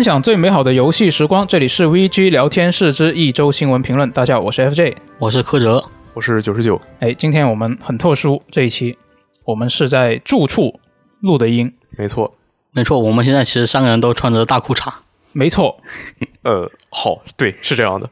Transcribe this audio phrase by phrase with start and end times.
[0.00, 4.10] 分享最美好的游戏时光，这里是 VG 聊天室之一周新闻评论。
[4.12, 6.80] 大家好，我是 FJ，我是柯哲，我是九十九。
[7.00, 8.96] 哎，今天我们很特殊，这一期
[9.44, 10.80] 我们是在住处
[11.20, 11.70] 录的音。
[11.98, 12.32] 没错，
[12.72, 14.90] 没错，我们现在其实三个人都穿着大裤衩。
[15.32, 15.76] 没错，
[16.44, 18.08] 呃，好，对，是这样的。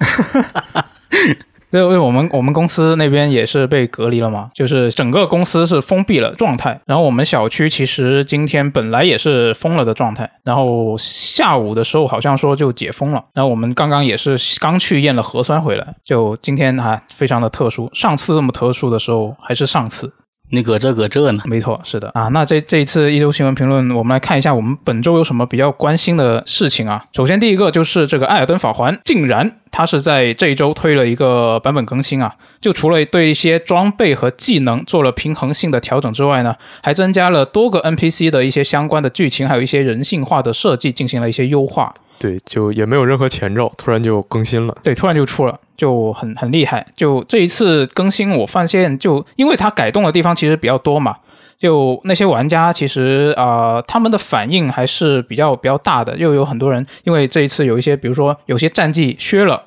[1.70, 6.80] 因为我们我们公司那边也是被隔离了嘛，就是整个公司是封闭了状态。
[6.86, 13.22] 然后我们小区其实今天本来也是封了的状态，然后下午的时候好像说就解封了。
[13.34, 17.90] 然后我们刚刚也是刚去验了核酸回来，就今天还非常的特殊。
[17.92, 20.12] 上次这么特殊的时候还是上次。
[20.50, 21.42] 你搁这搁这呢？
[21.44, 22.28] 没错，是的啊。
[22.28, 27.04] 那这这一次一周新闻评论，我们来看一下我们本周有什么比较关心的事情啊。
[27.12, 32.34] 首先第一个就是这个《艾尔登法环》，竟然它是在这一周推了一个版本更新啊。
[32.60, 41.94] 就除了对一些装备和技能做了平衡性的调整之外呢，还增加了多个 NPC 的一些相关的剧情，还有一些人性化的设计进行了一些优化。
[42.18, 44.76] 对，就也没有任何前兆，突然就更新了。
[44.82, 46.86] 对，突然就出了，就很很厉害。
[46.96, 51.16] 就这一次更新，我发现就因为它改动的地方其实比较多嘛，
[51.56, 56.16] 就那些玩家其实啊，他们的反应还是比较比较大的。
[56.16, 59.62] 又有很多人因为这一次有一些，比如说有些战绩削了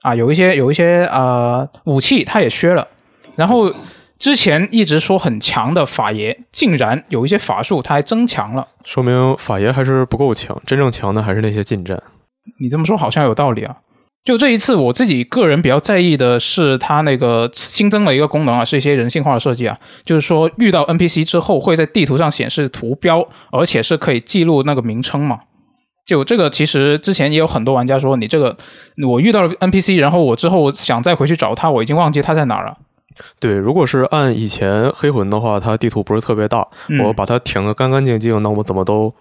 [0.00, 2.88] 啊，有一些有一些呃武器它也削了，
[3.36, 3.72] 然后。
[4.22, 12.00] 之前一直说很强的法爷，竟然有一些法术他还增强了，说明法爷还是不够强，真正强的还是那些近战。
[12.60, 13.78] 你这么说好像有道理啊。
[14.22, 25.40] 就这一次，我自己个人比较在意的是它那个新增了一个功能啊，是一些人性化的设计啊，就是说遇到 NPC 之后会在地图上显示图标，而且是可以记录那个名称嘛。
[26.06, 28.56] 就这个其实之前也有很多玩家说，你这个
[29.04, 32.78] 我遇到了 NPC，然后我之后想再回去找他，我已经忘记他在哪儿了。
[33.38, 36.66] 对，如果是按以前黑魂的话，它地图不是特别大，
[37.04, 39.12] 我把它填个干干净净，那我怎么都，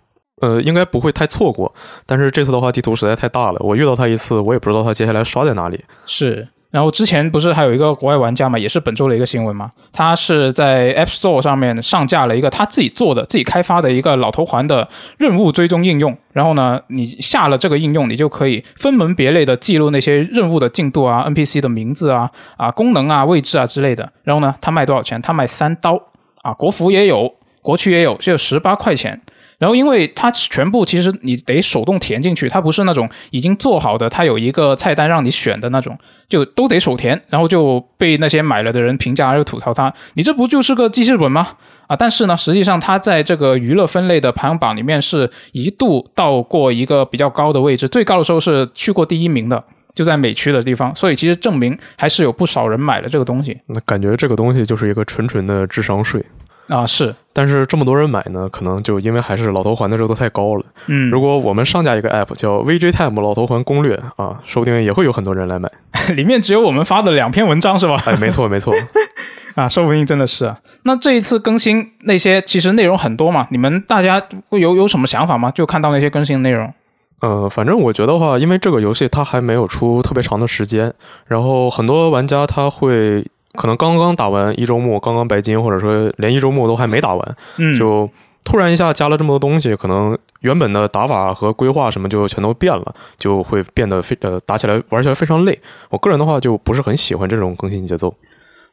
[0.41, 1.73] 呃，应该不会太错过。
[2.05, 5.83] 但是这次的话，地图实在太大了，我遇到它一次，我也不知道它接下来刷在哪里。
[6.05, 6.47] 是。
[6.71, 14.87] 然后之前不是还有一个国外玩家嘛，也是本周的一个新闻嘛，他是在 App Store 上面上架了一个他自己做的、自己开发的一个老头环的
[15.17, 16.17] 任务追踪应用。
[16.31, 24.09] 然后呢，你下了这个应用，你就可以分门别类的记录那些任务的进度啊、NPC 的名字啊、啊功能啊、位置啊之类的。
[24.23, 25.21] 然后呢，他卖多少钱？
[25.21, 26.01] 他卖三刀
[26.41, 29.21] 啊，国服也有，国区也有，就十八块钱。
[29.61, 35.95] 然后，因为它全部其实你得手动填进去，它不是那种已经做好的，它有一个菜单让你选的那种，
[36.27, 37.21] 就都得手填。
[37.29, 41.47] 然后就被那些买了的人评价，又吐槽它：“你这不就是个记事本吗？”
[41.85, 50.95] 啊，但是呢，实际上它在这个娱乐分类的排行榜里面是一度到过一个比较高的位置，最高的时候是去过第一名的，就在美区的地方。
[50.95, 53.59] 所以其实证明还是有不少人买了这个东西。
[53.67, 56.25] 那感觉这个东西就是一个纯纯的智商税。
[56.71, 60.63] 啊是，但是这么多人买呢，可能就因为还是老头环的热度太高了。
[60.87, 65.69] 嗯，如果我们上架一个 app 叫 VJ Time 老头环攻略啊，说不定也会有很多人来买。
[66.15, 68.01] 里面只有我们发的两篇文章是吧？
[68.05, 68.73] 哎，没错没错。
[69.55, 70.55] 啊，说不定真的是。
[70.83, 75.51] 那这一次更新那些其实内容很多嘛，你们大家有有什么想法吗？
[75.51, 76.73] 就看到那些更新的内容。
[77.19, 80.93] 呃，反正我觉得话，因为这个游戏它还没有出特别长的时间，
[81.27, 83.25] 然后很多玩家他会。
[83.53, 87.35] 可能刚刚打完一周目，刚刚白金，或者说连一周目都还没打完，
[87.77, 88.09] 就
[88.43, 95.59] 突然一下加了这么多东西，可能原本的打法和规划什么就全都变了，就会变得非呃打起来玩起来非常累。
[95.89, 98.13] 我个人的话就不是很喜欢这种更新节奏。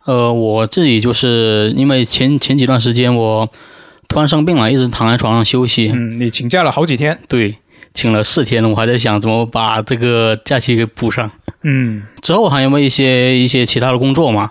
[0.04, 3.48] 呃，我自己就是因为前前几段时间我
[4.08, 5.90] 突然生病了，一直躺在床上休息。
[5.92, 7.18] 嗯，你请假了好几天？
[7.28, 7.56] 对，
[7.92, 11.30] 请了四天，我还在想怎么把这个假期给补上。
[11.62, 14.50] 嗯，之后还有没有一些一些其他的工作嘛？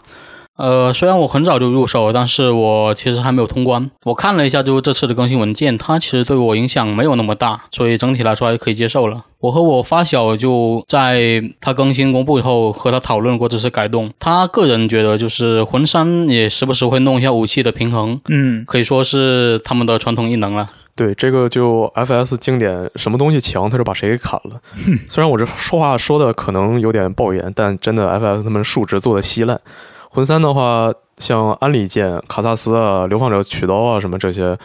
[0.57, 3.91] 呃，虽然我很早就入手，但是我其实还没有通关。
[4.05, 9.23] 我看了一下，就是这次的更新文件，它其实对我影响没有那么大，所以整体来说还是可以接受了。
[9.39, 20.67] 我和我发小就在它更新公布以后和他讨论过这次改动，他个人觉得就是魂三也时不时会弄一下武器的平衡，嗯，可以说是他们的传统异能了。
[20.97, 24.59] 对这个就 F S 经典，什么东西强他就把谁给砍了。
[25.07, 29.57] 虽然我这说话说的可能有点抱怨，但真的 F S 他们数值做的稀烂。
[30.09, 34.57] 魂三的话，像安里剑、卡萨斯啊、流放者取刀啊什么这些。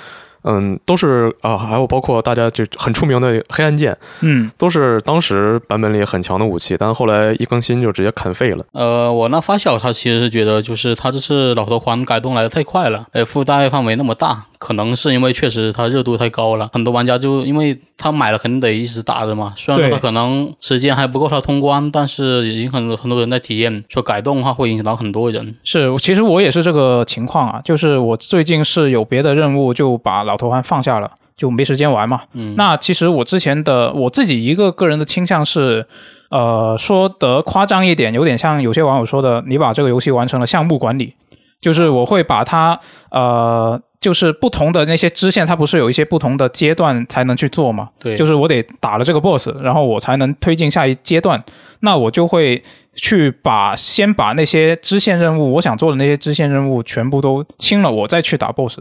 [0.44, 8.64] 嗯，都是啊，还有包括大家就很出名的黑暗剑，嗯，都是当时版本里很强的武器，但后来一更新就直接砍废了。
[8.72, 19.52] 呃，我那发小他其实是觉得，就是他这次老头环改动来的太快了，呃，附带范围那么大，可能是因为确实它热度太高了，很多玩家就因为他买了肯定得一直打着嘛。
[19.56, 25.54] 虽然说他可能时间还不够他通关，但是已经很多很多人在体验，说改动的话会影响到很多人。
[25.62, 30.32] 是，其实我也是这个情况啊，就是我最近是有别的任务就把老。
[30.32, 32.22] 老头环放下了，就没时间玩嘛。
[32.32, 35.86] 嗯，那其实我之前的我自己一个个人的倾向是，
[36.30, 41.12] 呃，说得夸张一点，有点像有些网友说的，你把这个游戏完成了项目管理，
[41.60, 42.80] 就是我会把它
[43.10, 43.78] 呃。
[44.02, 47.88] 就是不同的那些支线，它不是有一些不同的阶段才能去做嘛？
[47.98, 51.42] 对，就是我得打了这个 boss，然后我才能推进下一阶段。
[51.80, 52.62] 那我就会
[52.94, 58.80] 去把先把那些支线任务，我想做的那些支线任务全部都清了，我再去打 boss。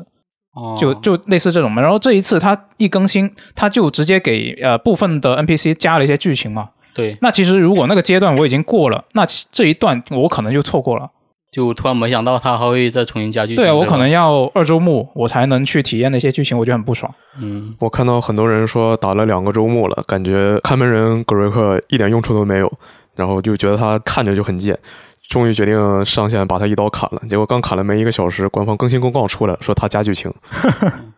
[0.53, 1.81] 哦，就就类似这种嘛。
[1.81, 6.69] 然后这一次它一更新，它就直接给呃部分的 NPC 加了一些剧情嘛。
[6.93, 11.09] 对，那其实如果那个阶段我已经过了，那这一段我可能就错过了。
[11.51, 13.63] 就突然没想到他还会再重新加剧情。
[13.63, 17.13] 对啊，我可能要二周目我才能去体验那些剧情，我就很不爽。
[17.41, 22.71] 嗯，我看到很多人说打了两个周目了，感觉看门人格瑞克一点用处都没有，
[23.15, 24.79] 然后就觉得他看着就很贱，
[25.27, 27.21] 终于决定上线把他一刀砍了。
[27.27, 30.33] 结果刚砍了没一个小时，官方更新公告出来了，说他加剧情。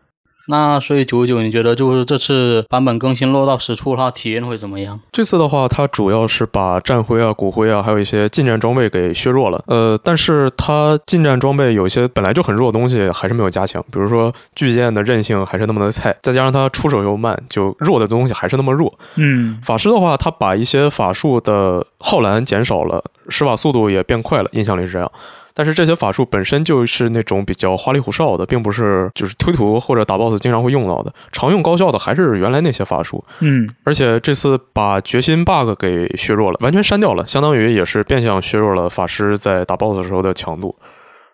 [0.48, 5.00] 那所以九九，你觉得就是这次版本更新落到实处，它体验会怎么样？
[5.10, 9.62] 这次的话，它主要是把战徽啊、骨灰啊，还有一些近战装备给削弱了。
[9.66, 18.92] 呃，但是它近战装备有一些本来就很弱的东西还是没有加强，比如说巨剑的韧性还是那么的菜，再加上它出手又慢，就弱的东西还是那么弱。
[19.16, 25.10] 嗯，法师的话，他把一些法术的耗蓝减少了，施法速度也变快了，印象里是这样。
[25.54, 31.14] 但是这些法术本身就是那种比较花里胡哨的，并不是就是推图或者打 BOSS 经常会用到的。
[31.30, 33.24] 常用高效的还是原来那些法术。
[33.38, 40.74] 嗯，而且这次把决心 bug 给削弱了，完全删掉了，相当于也是变相削弱了法师在打 BOSS 的时候的强度。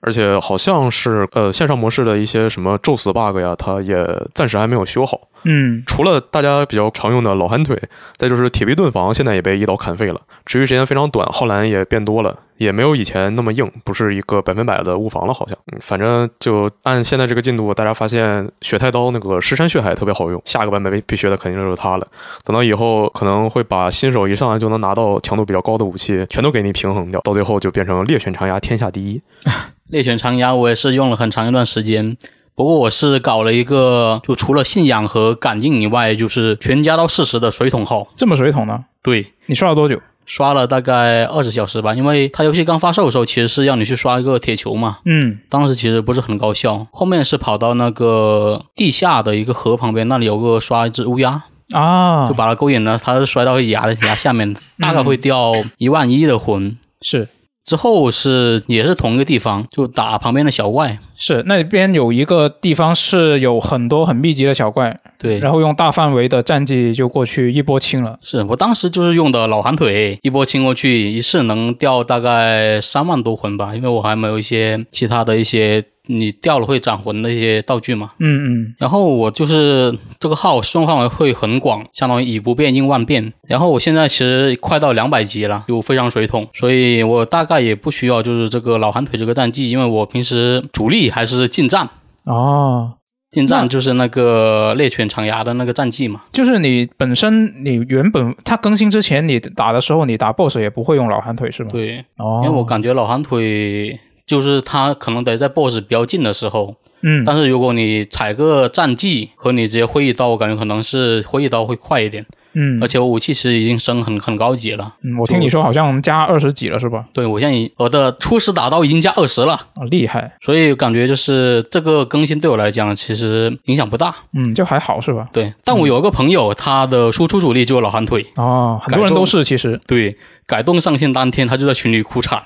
[0.01, 3.97] 而且好像是呃线上模式的一些什么宙斯 bug 呀，它也
[4.35, 5.21] 暂时还没有修好。
[5.45, 7.81] 嗯，除了大家比较常用的老寒腿，
[8.17, 15.57] 再就是铁壁盾防，现在也被一刀砍废了，持续时间非常短，耗蓝也变多了，也没有以前那么硬，不是一个百分百的物防了，好像。
[15.73, 22.07] 嗯，反正就按现在这个进度，大家发现雪太刀那个尸山血海特别好用，下个版本必必学的肯定就是它了。
[22.45, 29.23] 等到以后可能会把新手一上来就能拿到强度比较高的武器，全都给你平衡掉，到最后就变成猎犬长牙天下第一。
[29.91, 32.17] 猎犬长牙我也是用了很长一段时间。
[32.55, 38.07] 不过我是搞了一个，就除了信仰和感应以外，就是全家到四十的水桶号。
[38.15, 38.85] 这么水桶呢？
[39.03, 40.01] 对，你刷了多久？
[40.27, 41.93] 刷了大概二十小时吧。
[41.93, 44.99] 因为它游戏刚发售的时候，其实是让你去刷一个铁球嘛。
[45.07, 45.39] 嗯。
[45.49, 46.87] 当时其实不是很高效。
[46.93, 52.97] 后面是跑到那个地下的一个河旁边，那里有个刷一只乌鸦啊，就把它勾引了。
[52.97, 56.79] 它是摔到牙的牙下面，大概会掉一万一的魂。
[57.01, 57.27] 是。
[57.71, 60.99] 之后是也是同一个地方，就打旁边的小怪。
[61.17, 68.19] 是那边有一个地方是有很多很密集的小怪，对，然后用大范围的战绩就过去一波清了。
[68.23, 75.85] 是我当时就是用的老寒腿，一波清过去，一次能掉大概三万多魂吧，因为我还没有一些其他的一些。
[76.13, 78.11] 你掉了会斩魂的一些道具嘛？
[78.19, 78.75] 嗯嗯。
[78.79, 83.33] 然后我就是这个号使用范围会很广，相当于以不变应万变。
[83.47, 91.89] 然后我现在其实快到两百级了，就非常水桶，所以我大概也不需要就是这个老寒腿这个战绩，因为我平时主力还是近战。
[92.25, 92.95] 哦，
[93.31, 96.23] 近战就是那个猎犬长牙的那个战绩嘛。
[96.33, 101.71] 就是你本身你原本它更新之前你打的时候，你打 BOSS 也不会用老寒腿是吗？
[101.73, 102.05] 对。
[102.17, 102.43] 哦。
[102.45, 103.99] 因为我感觉老寒腿。
[104.27, 117.07] 就是他可能得在 BOSS 比较近的时候，嗯，但是如果你踩个战技和你直接挥一刀，我感觉可能是挥一刀会快一点，嗯，而且我武器其实已经升很很高级了，嗯，我听你说好像加二十几了是吧？
[117.13, 125.27] 对，我现在我的初始打刀已经加二十了，啊，厉害，所以感觉就是这个更新对我来讲其实影响不大，嗯，就还好是吧？
[125.33, 132.43] 对，但我有一个朋友，他的输出主力就是老寒腿，哦，很多人都是其实，对，改动上线当天他就在群里哭惨。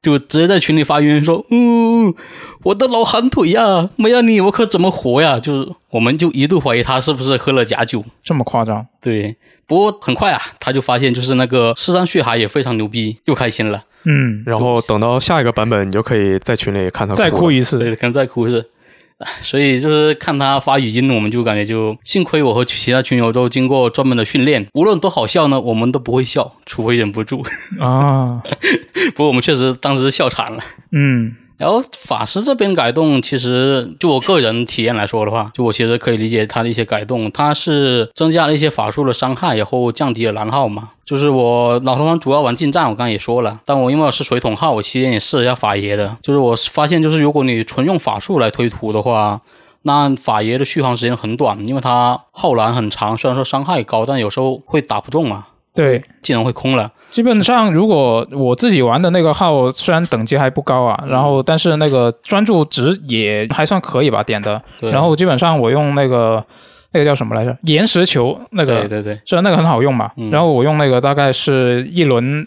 [0.00, 2.14] 就直接在群里发语音说：“嗯，
[2.62, 8.86] 我的老寒腿呀，没有你我可怎么活呀？”就是我们就一度怀疑他是不是喝了假酒，这么夸张？
[9.00, 9.36] 对。
[9.66, 13.84] 不过很快啊，他就发现就是那个尸山血海也非常牛逼，又开心了。
[14.04, 18.70] 嗯，然后等到下一个版本，你就可以在群里看他再哭一次，对，可能再哭一次。
[19.42, 27.44] 所以就是看他发语音，我们就感觉就幸亏我和其他群友都经过专门的训练，无论多好笑呢，我们都不会笑，除非忍不住
[27.80, 28.40] 啊。
[29.14, 30.62] 不过我们确实当时笑惨了。
[30.92, 31.34] 嗯。
[31.58, 40.90] 然后法师这边改动，其实就我个人体验来说的话，就我其实可以理解他的一些改动，他是增加了一些法术的伤害，然后降低了蓝耗嘛。
[41.04, 49.40] 就是我老头环主要玩近战，我刚刚也说了，但我因为我是水桶号，我期间也试了一下法爷的，就是我发现就是如果你纯用法术来推图的话，
[49.82, 55.46] 那法爷的续航时间很短，因为它耗蓝很长，虽然说伤害高，但有时候会打不中嘛。
[55.74, 56.92] 对，技能会空了。
[57.10, 64.60] 基本上，如果我自己玩的那个号，虽然等级还不高啊，然后但是那个专注值也还算可以吧，点的。
[64.78, 64.90] 对。
[64.90, 66.44] 然后基本上我用那个
[66.92, 67.56] 那个叫什么来着？
[67.62, 70.10] 岩石球那个，对对对，是那个很好用嘛。
[70.30, 72.46] 然后我用那个大概是一轮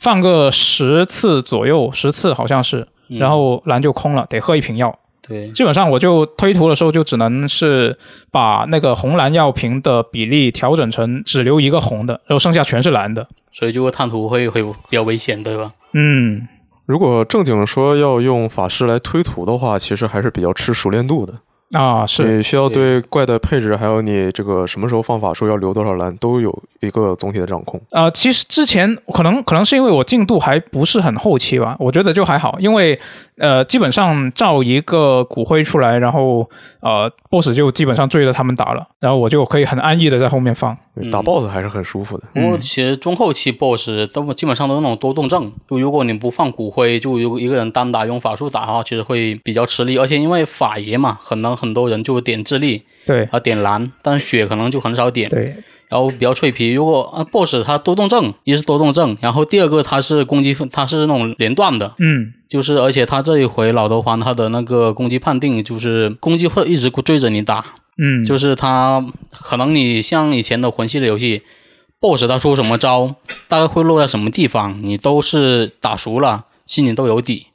[0.00, 4.98] 放个十次左右，十次好像是，然后蓝就空了，得喝一瓶药。
[5.26, 7.96] 对，基本上我就推图的时候就只能是
[8.30, 15.72] 把那个红蓝药瓶的比例调整成只留一个红的，然后剩下全是蓝的，所以就会探图会会比较危险，对吧？
[15.92, 16.46] 嗯，
[16.84, 21.32] 如果正经说要用法师来推图的话，其实还是比较吃熟练度的。
[21.74, 27.80] 啊，是你需要对怪的配置，还有你这个什么时候放法术要留多少蓝，都有一个总体的掌控。
[27.90, 32.98] 呃，其实之前可能可能是因为我进度还不是很后期吧，我觉得就还好，因为
[33.36, 36.48] 呃，基本上造一个骨灰出来，然后
[36.80, 40.76] 呃，boss 就基本上追着他们打了，然后我就可以很安逸的在后面放。
[41.10, 42.22] 打 boss 还是很舒服的。
[42.32, 49.98] 不过其实中后期 boss 都基本上都是那种多动症，就如果你不放骨灰，就有一个人单打用法术打的话，其实会比较吃力。
[49.98, 55.56] 而且因为法爷嘛，很能很多人就点智力，对啊点蓝，但是血可能就很少点，对，
[55.88, 56.72] 然后比较脆皮。
[56.72, 67.64] 如果啊 boss 他多动症，一是多动症，然后第二个他是攻击他是那种连段的，嗯，就是而且他这一回老头环他的那个攻击判定就是攻击会一直追着你打。
[67.96, 71.42] 嗯，就是他可能你像以前的魂系的游戏
[72.00, 73.14] ，BOSS 他出什么招，
[73.46, 77.46] 大概会落在什么地方，你都是打熟了，心里都有底。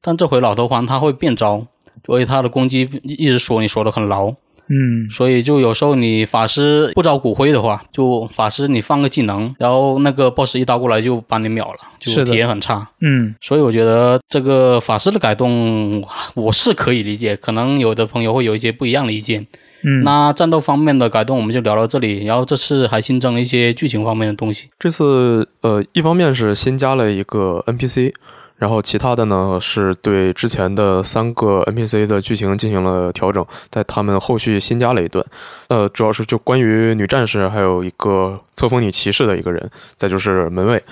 [0.00, 1.66] 但这回老头环他会变招，
[2.06, 4.34] 所以他的攻击一直锁你锁的很牢。
[4.70, 12.86] 嗯，所以就有时候你法师不招骨灰的话，就法师你放个技能，然后那个 BOSS 一刀过来就把你秒了，就体验很差。
[13.00, 19.46] 嗯，所以我觉得这个法师的改动我是可以理解，可能有的朋友会有一些不一样的意见。
[19.84, 22.26] 嗯，那战斗方面的改动我们就聊到这里。
[22.26, 24.68] 然后这次还新增了一些剧情方面的东西。
[24.78, 28.12] 这次呃，一方面是新加了一个 NPC，
[28.58, 35.24] 然后其他的呢是对之前的三个 NPC 的剧情进行了调整，在他们后续新加了一段。
[35.68, 40.82] 呃，主要是就关于女战士，还有一个册封女骑士的一个人，再就是门卫。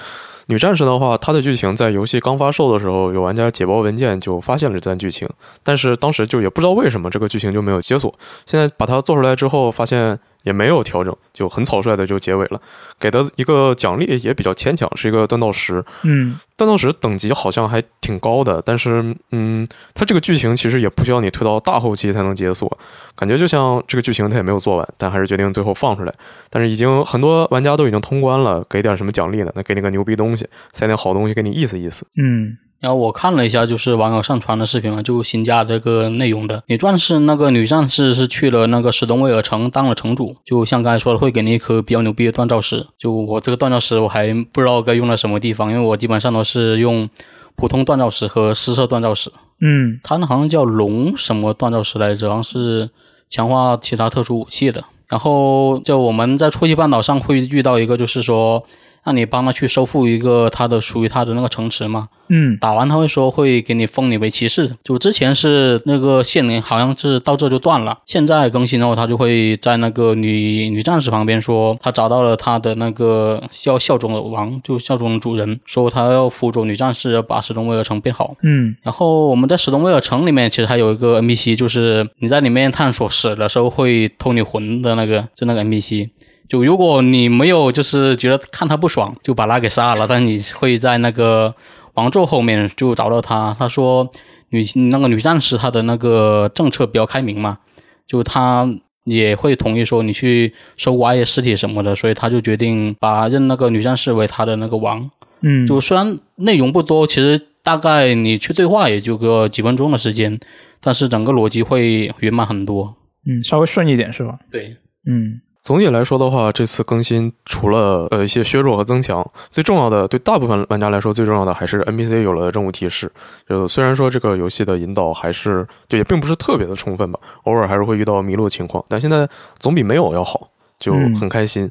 [0.46, 5.28] 女战士的话，她的剧情在游戏刚发售的时候，有玩家解包文件就发现了这段剧情，
[5.64, 8.14] 但是当时就也不知道为什么这个剧情就没有解锁。
[8.46, 10.18] 现在把它做出来之后，发现。
[10.46, 12.60] 也没有调整，就很草率的就结尾了。
[13.00, 15.84] 给的一个奖励也比较牵强，是一个锻造石。
[16.04, 22.78] 嗯，锻造石等级好像还挺高的，但是嗯，它这个剧情其实也不需要你推到大后期才能解锁，
[23.16, 26.14] 感觉就像这个剧情它也没有做完，但还是决定最后放出来。
[26.48, 29.50] 但是已经很多玩家都已经通关了，给点什么奖励呢？
[29.56, 32.06] 那给你个牛逼东西，塞点好东西给你意思意思。
[32.16, 32.56] 嗯。
[32.78, 36.62] 然后我看了一下，就是网友上传的视频嘛，就新加这个内容的。
[36.66, 42.86] 女战士那个女战士是去了那个史东威尔城当了城主，就像刚才说的，会给你一颗比较牛逼的锻造石。
[42.98, 47.08] 就我这个锻造石，我还不知道该用在什么地方，因为我基本上都是用
[47.56, 49.32] 普通锻造石和施舍锻造石。
[49.60, 52.90] 嗯，它那好像叫龙什么锻造石来着，好像是
[53.30, 54.84] 强化其他特殊武器的。
[55.08, 58.62] 然后就我们在初级半岛上会遇到一个，就是说。
[59.06, 62.08] 让你帮他去收复一个他的属于他的那个城池嘛？
[62.28, 64.74] 嗯，打完他会说会给你封你为骑士。
[64.82, 67.96] 就之前是那个线连，好像是到这就断了。
[68.04, 78.34] 现在更新后，他就会在那个女女战士旁边说，他找到了他的那个效效忠的王，就效忠的主人，说他要辅佐女战士要把史东威尔城变好。
[78.42, 86.10] 嗯，然后我们在史东威尔城里面其实还有一个 NPC，就是你在里面探索死的时候会偷你魂的那个，就那个 NPC。
[86.48, 90.06] 就如果你没有就是觉得看他不爽，就把他给杀了。
[90.06, 91.54] 但你会在那个
[91.94, 93.54] 王座后面就找到他。
[93.58, 94.08] 他说
[94.50, 97.58] 女那个女战士她的那个政策比较开明嘛，
[98.06, 98.68] 就他
[99.04, 105.10] 也会同意说你去收挖一些尸体什么的，所以他就决定把认那个女战士为他的那个王。
[105.40, 110.38] 嗯，就虽然内容不多，其实大概你去对话也就个几分钟的时间，
[110.80, 112.96] 但是整个逻辑会圆满很多。
[113.26, 114.38] 嗯，稍微顺一点是吧？
[114.50, 114.76] 对，
[115.06, 115.40] 嗯。
[115.66, 123.10] 总体来说的话，这次更新除了呃一些削弱和增强，最重要的对大部分玩家来说最重要的还是 NPC 有了任务提示。
[123.48, 130.46] 就虽然说这个游戏的引导还是就也并不是特别的充分吧，偶尔还是会遇到迷路情况，但现在总比没有要好，
[130.78, 131.68] 就很开心。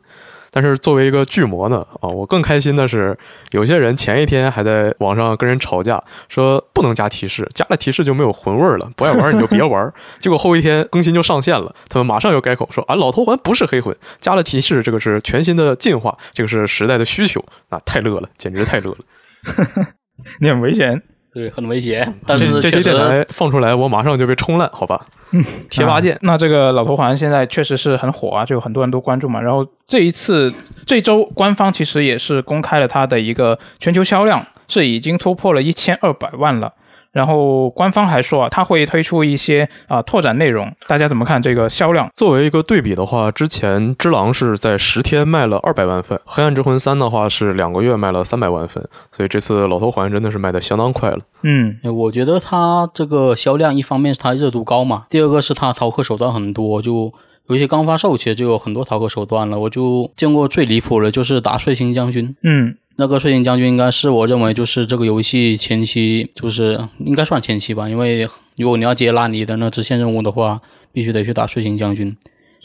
[0.56, 3.18] 但是作为一个巨魔呢，啊，我更开心的是，
[3.52, 9.94] 有些人前一天还在网上跟人吵架，说不能加提示，加了提示就没有魂味了，不爱玩你就别玩。
[10.18, 19.00] 结果后一天更新就上线了，他们马上又改口说啊，老头环不是黑魂，加了提示，这个是全新的进化，这个是时代的需求啊，太乐了，简直太乐了。
[20.40, 21.02] 你很危险，
[21.36, 22.08] 对，很威胁。
[22.26, 25.06] 但是这些电台放出来，我马上就被冲烂，好吧？
[25.70, 29.42] 贴吧见，那这个老头环现在确实是很火啊，就很多人都关注嘛。
[29.42, 30.54] 然后这一次
[30.86, 36.72] 这周官方其实也是公开了它的一个全球销量是已经突破了一千二百万了。
[37.16, 42.10] 然后官方还说啊，他会推出一些啊拓展内容，大家怎么看这个销量？
[42.14, 51.20] 作为一个对比的话，之前《只狼》是在十天卖了二百万份，《黑暗之魂三》的话是两个月卖了三百万份，所以这次《老头环》真的是卖的相当快了。
[51.44, 57.14] 嗯，我觉得它这个销量，一方面是它热度高嘛，第二个是它逃课手段很多，就
[57.48, 59.60] 有些刚发售其实就有很多逃课手段了。
[59.60, 62.36] 我就见过最离谱的，就是打睡行将军。
[62.44, 62.76] 嗯。
[62.98, 68.26] 那个睡行将军应该是我认为就是这个游戏前期就是应该算前期吧，因为
[68.56, 70.62] 如果你要接拉尼的那支线任务的话，
[70.94, 72.16] 必须得去打睡行将军，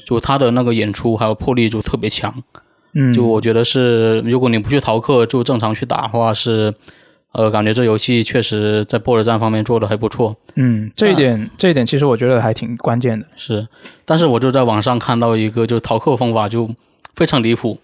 [0.06, 2.32] 就他的那个演出还有魄力就特别强，
[2.94, 6.72] 嗯，就我觉得是如果你不去逃课就正常去打的话是，
[7.32, 13.66] 呃，感觉这游戏确实在 BOSS 战方面做的还不错，嗯，这一点这一点其实我觉得还挺关键的，是，
[14.04, 16.68] 但是我就在网上看到一个就是逃课方法就
[17.14, 17.78] 非常离谱。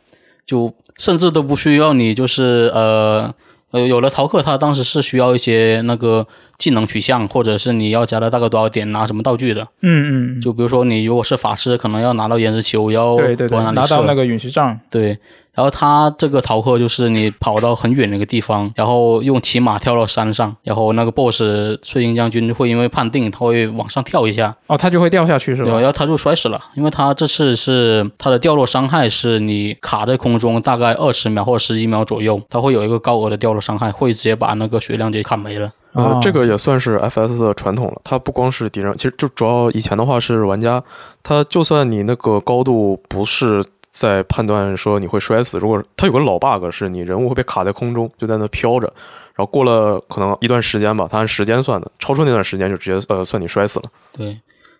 [0.45, 3.35] 就甚至都不需要你，就是呃
[3.73, 6.25] 呃，有了逃课，他当时是需要一些那个
[6.57, 9.67] 技能取向，或者是你要加了大概多少点拿什么道具的。
[9.83, 10.41] 嗯嗯。
[10.41, 14.79] 就比如说你如果是法师，可能要拿到岩石球，要对对对，拿到那个陨石杖。
[14.88, 15.19] 对。
[15.57, 25.71] 然后他这个逃课就是你跑到很远的一个地方，然后用骑马跳到山上，然后那个 BOSS 睡鹰将军会因为判定他会往上跳一下，哦，他就会掉下去是吧？
[25.71, 35.73] 然后他就摔死了，因为他这次是他的掉落伤害是你卡在空中大概二十秒或者十几秒左右，他会有一个高额的掉落伤害，会直接把那个血量给砍没了。
[35.95, 40.83] 呃，这个也算是 FS 的传统了，它不光是敌人，其实就主要以前的话是玩家，
[41.23, 43.65] 他就算你那个高度不是。
[43.99, 48.87] 在判断说你会摔死，如果它有个老 bug 是你人物会被卡在空中，就在那飘着，
[49.35, 53.87] 然后过了可能一段时间吧，它按时间算的，超出那段时间就直接呃算你摔死了。
[54.12, 54.38] 对。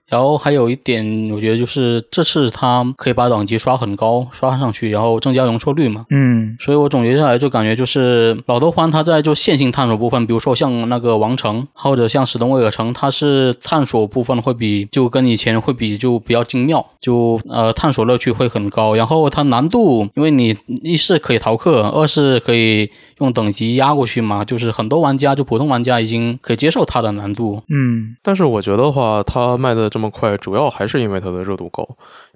[0.09, 6.07] 然后还有一点，我觉得就是这次他可以把等级刷很高，刷上去，然后增加容错率嘛。
[6.11, 18.95] 嗯，所以我总结下来就感觉就是老头环它在就线性探索部分，比如说像那个王城或者像史东威尔城，它是探索部分会比就跟以前会比就比较精妙，就呃探索乐趣会很高。
[18.95, 22.91] 然后它难度，因为你一是可以逃课，二是可以。
[23.19, 27.63] 用等级压过去嘛，就是很多玩家，就普通玩家已经可以接受它的难度。
[27.69, 31.89] 嗯，但是我觉得话，它卖的这么快，主要还是因为它的热度高。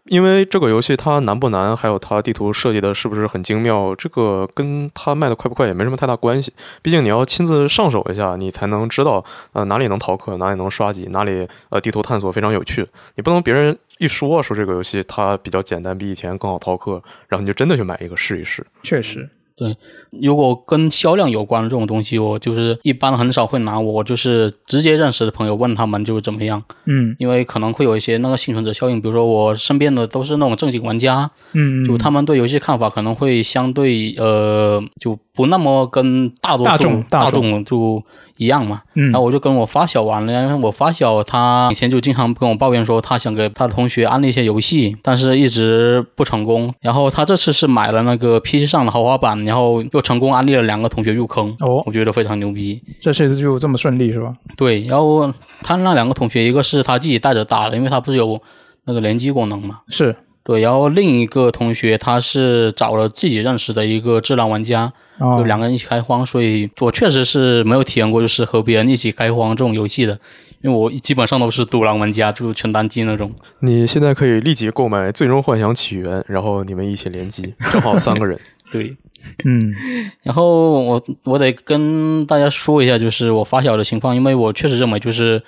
[0.07, 6.51] 因为这个游戏它难不难，还有它地图设计的是不是很精妙，这个跟它卖的快不快也没什么太大关系。
[6.81, 12.89] 毕竟你要亲自上手一下，你才能知道呃哪里能逃课，哪里能刷级，哪里呃地图探索非常有趣。
[13.17, 18.67] 你不能别人一说说这个游戏它比较简单，比以前更好逃课，然后你就真的去买一个试一试。
[18.83, 19.29] 确实。
[19.55, 19.77] 对，
[20.21, 38.03] 如果跟销量有关的这种东西，我就是一般很少会拿我就是直接认识的朋友问他们就是怎么样，嗯，因为可能会有一些那个幸存者效应，比如说我身边的都是那种正经玩家，嗯，就他们对游戏看法可能会相对呃就不那么跟大多数大众就。
[38.41, 46.73] 一样嘛，然后我就跟我发小玩了，因为我发小他以前就经常跟我抱怨说，他想给他的同学安利一些游戏，但是一直不成功。
[46.81, 51.55] 然后他这次是买了那个 PC 上的豪华版，然后又成功安利了两个同学入坑。
[51.61, 52.83] 哦，我觉得非常牛逼。
[53.01, 54.35] 这次就这么顺利是吧？
[54.57, 55.33] 对，然后
[55.63, 58.41] 他那两个同学，一个是他自己带着打的，因为他不是有
[58.85, 59.81] 那个联机功能嘛。
[59.89, 64.93] 是对，然后另一个同学他是找了自己认识的一个智囊玩家。
[65.37, 70.19] 就两个人一起开荒，所以我确实是没有体验过，就是和别人一起开荒这种游戏的，
[70.63, 73.31] 因为我基本上都是独狼玩家，就是全单机那种。
[73.59, 78.41] 你现在可以立即购买《最终幻想起源》，然后你们一起联机，正好三个人。
[78.71, 78.97] 对，
[79.45, 79.73] 嗯，
[80.23, 85.43] 然后我我得跟大家说一下，就是我发小的情况，因为我确实认为就是。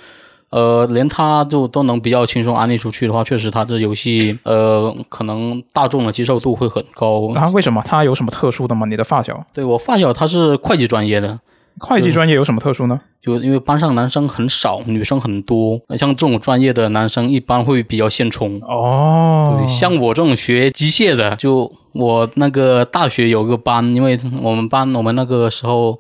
[0.53, 7.33] 呃，连他就都能比较轻松安利出去的话，确实他这游戏呃，可能大众的接受度会很高。
[7.35, 8.87] 然后为什么他有什么特殊的吗？
[8.87, 9.47] 你的发小？
[9.55, 11.41] 对我发小他是会计专业的，
[11.79, 13.01] 会计专业有什么特殊呢？
[13.23, 18.61] 就因为班上男生很少，女生很多，像这种专业的男生一般会比较现充。
[18.61, 25.98] 哦，对，像我这种学机械的，就我那个大学有个班，因为我们班我们那个时候。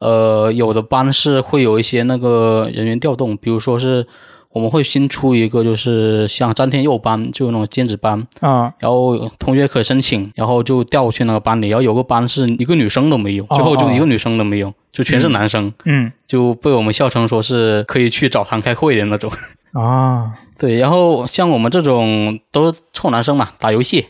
[0.00, 4.06] 呃，有的班是会有一些那个人员调动，比如说是
[4.50, 11.68] 我们会新出一个，就是像詹天佑班，就那种兼职班啊，然后同学可申请，然后就调去那个班里。
[11.68, 19.32] 然后有个班是一个女生都没有，最后就一个女生都没有，就全是男生，嗯，就被我们笑称说是可以去澡堂开会的那种
[19.72, 20.32] 啊。
[20.58, 24.06] 对，然后像我们这种都臭男生嘛，打游戏，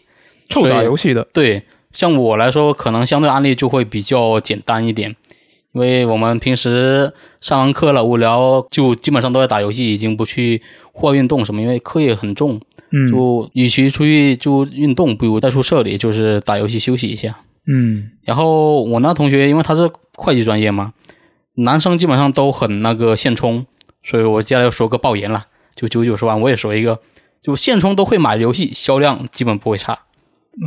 [0.49, 5.15] 臭打游戏的，对，像我来说，可能相对案例就会比较简单一点。
[5.73, 12.61] 因为我们平时上完课了无聊，就基本上都在打游戏，已经不去户外运动什么，因为课业很重。
[12.93, 17.37] 嗯，就与其出去就运动，不如在宿舍里就是打游戏休息一下。
[17.67, 20.93] 嗯，然后我那同学，因为他是会计专业嘛，
[21.55, 23.67] 男生基本上都很那个现充，
[24.05, 27.01] 所以我接下来要说个爆言了，就九九十万，我也说一个，
[27.43, 29.99] 就现充都会买游戏，销量基本不会差。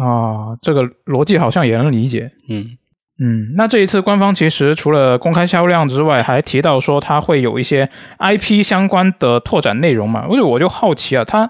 [0.02, 2.32] 啊，这个逻辑好像也能理解。
[2.50, 2.78] 嗯
[3.20, 10.28] 嗯，那这一次官方其实除了公开销量之外，还提到说它会有一些 IP 相关的拓展内容嘛？
[10.30, 11.50] 我就我就好奇啊，它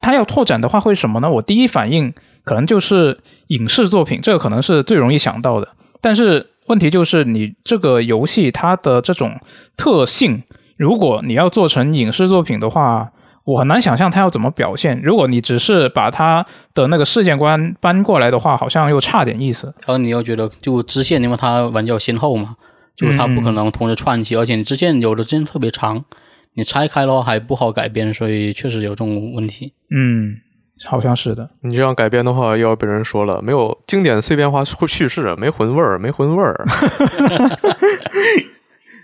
[0.00, 1.30] 它要拓展的话会什么呢？
[1.30, 5.68] 我第一反应可能就是影视作品，这个可能是最容易想到的。
[6.00, 9.38] 但是问题就是，你这个游戏它的这种
[9.76, 10.42] 特性，
[10.76, 13.12] 如果你要做成影视作品的话，
[13.44, 15.00] 我很难想象他要怎么表现。
[15.02, 19.66] 如果你只是把他的那个世界观搬过来的话，好像又差点意思。
[19.86, 22.56] 然后你又觉得，就支线，因为它玩叫先后嘛，
[22.96, 26.04] 就是它不可能同时串起，而且你支线有的支线特别长，
[26.54, 29.74] 你拆开的话还不好改编，所以确实有这种问题。
[29.94, 30.36] 嗯，
[30.86, 31.50] 好像是的。
[31.60, 36.64] 你这样改编的话，又要被人说了，没有经典碎片化叙事，没魂味儿，没魂味儿。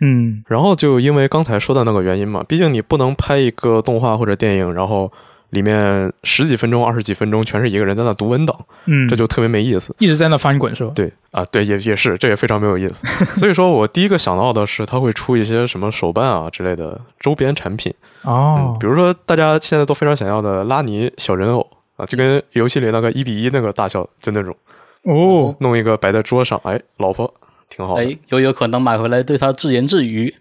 [0.00, 5.10] 嗯，然后就因为刚才说的那个原因嘛，毕竟你不能拍一个动画或者电影，然后
[5.50, 10.92] 里面十几分钟、二十几分钟全是一个人在那读文档，嗯，这就特别没意思，一直在那翻滚是吧？
[10.94, 13.04] 对啊，对，也也是，这也非常没有意思。
[13.36, 24.56] 所以说我第一个想到的是，他会出一些什么手办啊之类的周边产品哦，比如说大家现在都非常想要的拉尼小人偶啊，就跟游戏里那个一比一那个大小就那种
[25.02, 27.32] 哦，弄一个摆在桌上，哎，老婆。
[27.70, 30.35] 挺好，哎，有有可能买回来对他自言自语，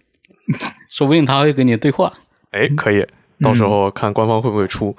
[0.90, 2.12] 说不定他会跟你对话。
[2.52, 3.06] 哎，可以，
[3.42, 4.94] 到时候看官方会不会出。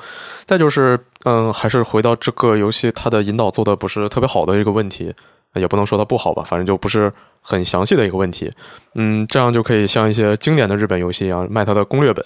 [0.44, 5.12] 再就是，嗯，还是回到这个游戏，它的引导做的不是特别好的一个问题，
[5.54, 7.12] 也不能说它不好吧，反正就不是
[7.42, 8.52] 很详细的一个问题。
[8.94, 12.24] 嗯，这样就可以像一些经典的日本游戏一样卖它的攻略本。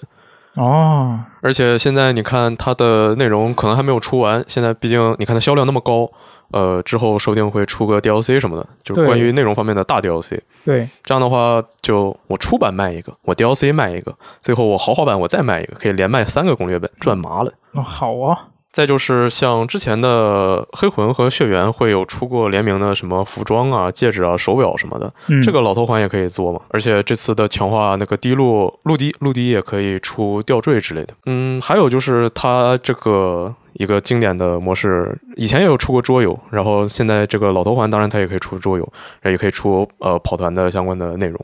[0.57, 6.09] 哦，而且现在你看它的内容可能还没有出完，现在毕竟你看它销量那么高。
[6.51, 10.39] 呃，之后说不定会出个 DLC 什么的，就是关于内容方面的大 DLC。
[10.63, 17.51] 对，这样的话，就我出版卖一个，我 DLC 卖一个，最后我豪华版我再卖一个，可以连卖三个攻略本，赚麻了。
[17.73, 18.47] 哦，好啊。
[18.71, 26.59] 再就是像之前的黑魂和血缘会有出过联名的什么服装啊、戒指啊、手表什么的，这个老头环也可以做嘛。
[26.71, 31.13] 而且这次的强化，那个滴落陆滴陆滴也可以出吊坠之类的。
[31.25, 41.39] 嗯，还有就是它这个一个经典的模式，以前也有出过桌游，然后现在这个老头环当然它也可以出桌游，也可以出呃跑团的相关的内容。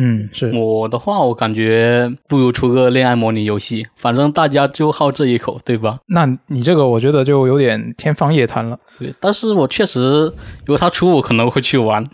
[0.00, 5.98] 嗯，是我的话，我感觉不如出个恋爱模拟游戏，反正大家就好这一口，对吧？
[6.06, 8.78] 那你这个我觉得就有点天方夜谭了。
[8.98, 10.22] 对，但是我确实，
[10.64, 12.06] 如果他出，我可能会去玩。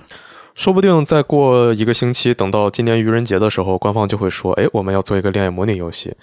[0.55, 6.15] 说不定再过一个星期，等到今年愚人节的时候，官方就会说：“哎，我们要做一个恋爱模拟游戏，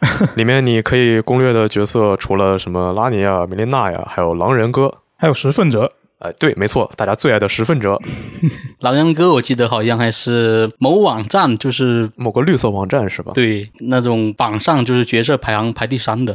[0.36, 8.00] 里面你可以攻略的角色除了什么拉尼亚、梅琳娜呀，还有狼人哥，还有十份者。”哎，对，没错，大家最爱的十分者，
[8.80, 13.32] 狼人哥，我记得好像还是某网站，就是某个绿色网站是吧？
[13.34, 16.34] 对，那种榜上就是角色排行排第三的，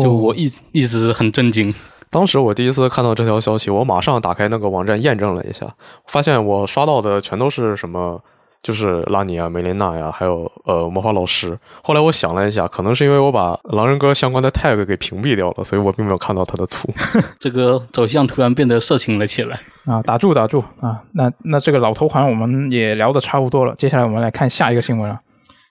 [0.00, 1.74] 就我一一直很震惊。
[2.08, 5.74] 当时我第一次看到这条消息，我马上打开那个网站验证了一下，
[6.06, 8.22] 发现我刷到的全都是什么。
[8.62, 11.56] 就是拉尼啊、梅琳娜呀，还有呃魔法老师。
[11.82, 16.92] 后来我想了一下，可能是因为我把狼人哥相关的 tag 给屏蔽掉了，所以我并没有看到他的图。
[17.38, 20.02] 这个走向突然变得色情了起来啊！
[20.02, 21.00] 打住打住啊！
[21.12, 25.20] 那那这个老头环我们也聊的差不多了，接下来我们来看下一个新闻了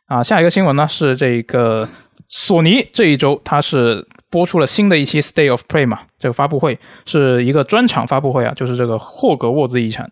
[0.08, 0.24] 啊！
[0.24, 1.90] 下一个新闻呢是这个
[2.30, 10.10] 索尼这一周它是播出了新的一期 State of Play 嘛，这个发布会是一个专场发布会啊，就是这个霍格沃兹遗产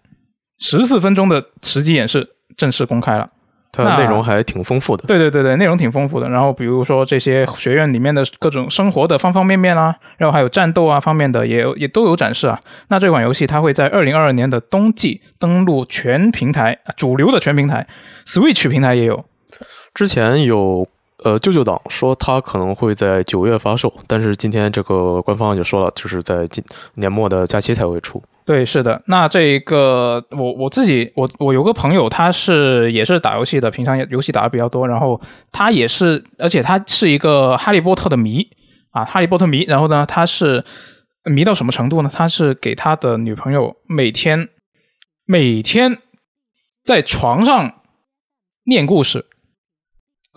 [0.60, 2.33] 十四分钟的实际演示。
[2.58, 3.30] 正式公开了，
[3.72, 5.06] 它内容还挺丰富的。
[5.08, 6.30] 对对对对，内容挺丰富的。
[6.30, 12.60] 然后比如说这些学院里面的各种生活的方方面面啊，然后还有战斗啊方面的也也都有展示啊。
[12.88, 17.88] 那这款游戏它会在二零二二年的冬季登陆全平台，主流的全平台
[18.26, 19.26] ，Switch 平台也有。
[19.94, 20.88] 之前有。
[21.24, 26.62] 呃，舅舅党说他可能会在九月发售，但是今天这个官方也说了，就是在今
[26.96, 28.22] 年末的假期才会出。
[28.46, 29.02] 对，是的。
[29.08, 35.20] 那这一个，我我自己，我我有个朋友，他是也是打游戏的，平常游戏打的比较多，然后
[35.52, 38.48] 他也是，而且他是一个哈利波特的迷
[38.92, 39.64] 啊，哈利波特迷。
[39.64, 40.64] 然后呢，他是
[41.26, 42.10] 迷到什么程度呢？
[42.12, 44.50] 他是给他的女朋友每天
[45.26, 45.98] 每天
[46.84, 47.76] 在床上
[48.66, 49.26] 念故事。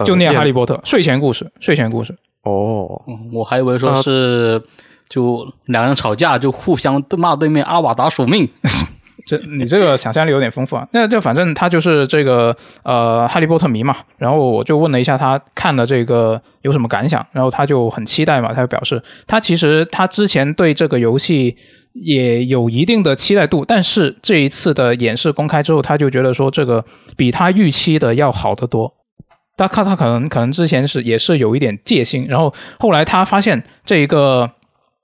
[0.04, 2.14] 就念《哈利波特》睡前故事，睡前故事。
[2.42, 4.62] 哦，我还以为说是
[5.08, 8.48] 就两人吵架就互相骂对面阿瓦达索命。
[9.26, 10.86] 这你这个想象力有点丰富啊。
[10.92, 13.96] 那就反正他就是这个呃《哈利波特》迷嘛。
[14.18, 18.52] 然后我就问了一下他看的这个有什么感想，然后他就很期待嘛。
[18.52, 21.56] 他就表示他其实他之前对这个游戏
[21.92, 23.64] 也有一定的期待度。
[23.64, 26.84] 但是这一次的演示公开之后，他就觉得说这个
[27.16, 28.94] 比他预期的要好得多。
[29.56, 34.48] 他看他可能可能之前是也是有一点戒心，然后后来他发现这一个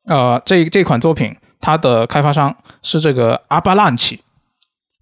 [0.06, 4.20] 呃这这款作品它的开发商是这个阿巴兰奇，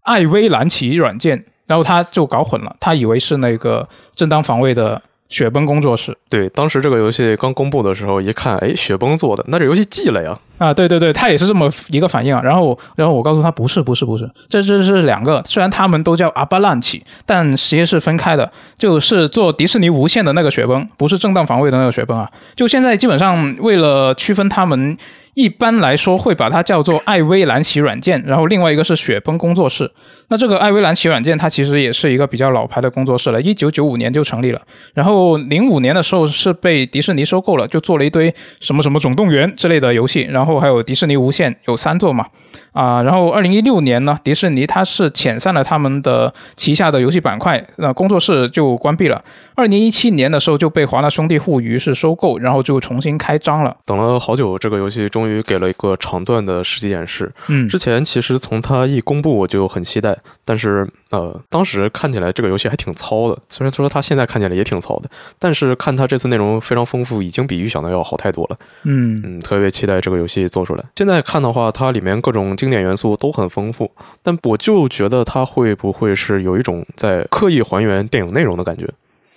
[0.03, 5.03] 艾薇兰奇软件，然后他就搞混了，他以为是那个正当防卫的。
[5.31, 10.37] 雪崩工作室，对，当时这个游戏刚公布的时候，一看，哎，雪崩做的，那这游戏寄了呀！
[10.59, 12.43] 啊，对对对，他也是这么一个反应啊。
[12.43, 22.29] 然后，然后我告诉他，不是，不是，不是，这这是两个，虽然他们都叫阿巴兰奇，但实际是分开的，就是做迪士尼无限的那个雪崩，不是正当防卫的那个雪崩啊。
[22.57, 24.99] 就现在基本上为了区分他们。
[25.35, 29.91] 一般来说会把它叫做艾薇兰奇软件，然后另外一个是雪崩工作室。
[30.31, 34.63] 那这个艾薇兰奇软件它其实也是一个比较老牌的工作室了，一九九五年就成立了，
[34.95, 42.27] 然后零五年的时候是被迪士尼收购了，就做了一堆什么什么总动员之类的游戏，然后还有迪士尼无限有三座嘛。
[42.73, 49.25] 啊，然后二零一六年呢，迪士尼它是遣散了他们的旗下的游戏板块，那工作室就关闭了。
[49.57, 53.77] 二零一七年的时候就被华纳兄弟互娱是收购，然后就重新开张了。
[53.85, 57.33] 等了好久，这个游戏终于给了一个长段的实际演示。
[57.49, 63.39] 嗯，之前其实从它一公布我就很期待，但是呃，当时看起来这个游戏还挺糙的。
[63.49, 68.57] 虽然说它现在看起来也挺糙的，但是看它这次内容非常丰富，已经比预想的要好太多了。
[68.85, 70.85] 嗯嗯，特别期待这个游戏做出来。
[70.97, 73.91] 现在看的话，它里面各种经典元素都很丰富，
[74.23, 78.89] 但我就觉得它会不会是有一种在刻意还原电影内容的感觉。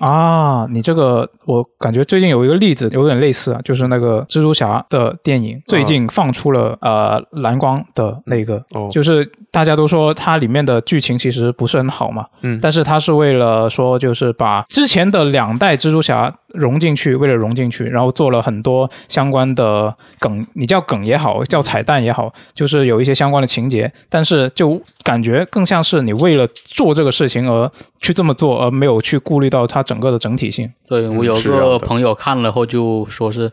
[0.03, 8.61] 啊，你这个我感觉最近有一个例子有点类似啊，就是那个蜘蛛侠的电影最近放出了呃蓝光的那个，
[8.91, 29.83] 就是大家都说它里面的剧情其实不是很好嘛，嗯，但是它是为了说就是把之前的两代蜘蛛侠融进去，为了融进去，然后做了很多相关的梗，你叫梗也好，叫彩蛋也好，就是有一些相关的情节，但是就感觉更像是你为了做这个事情而去这么做，而没有去顾虑到它。
[29.83, 33.51] 整个的整体性，对我有个朋友看了后就说是，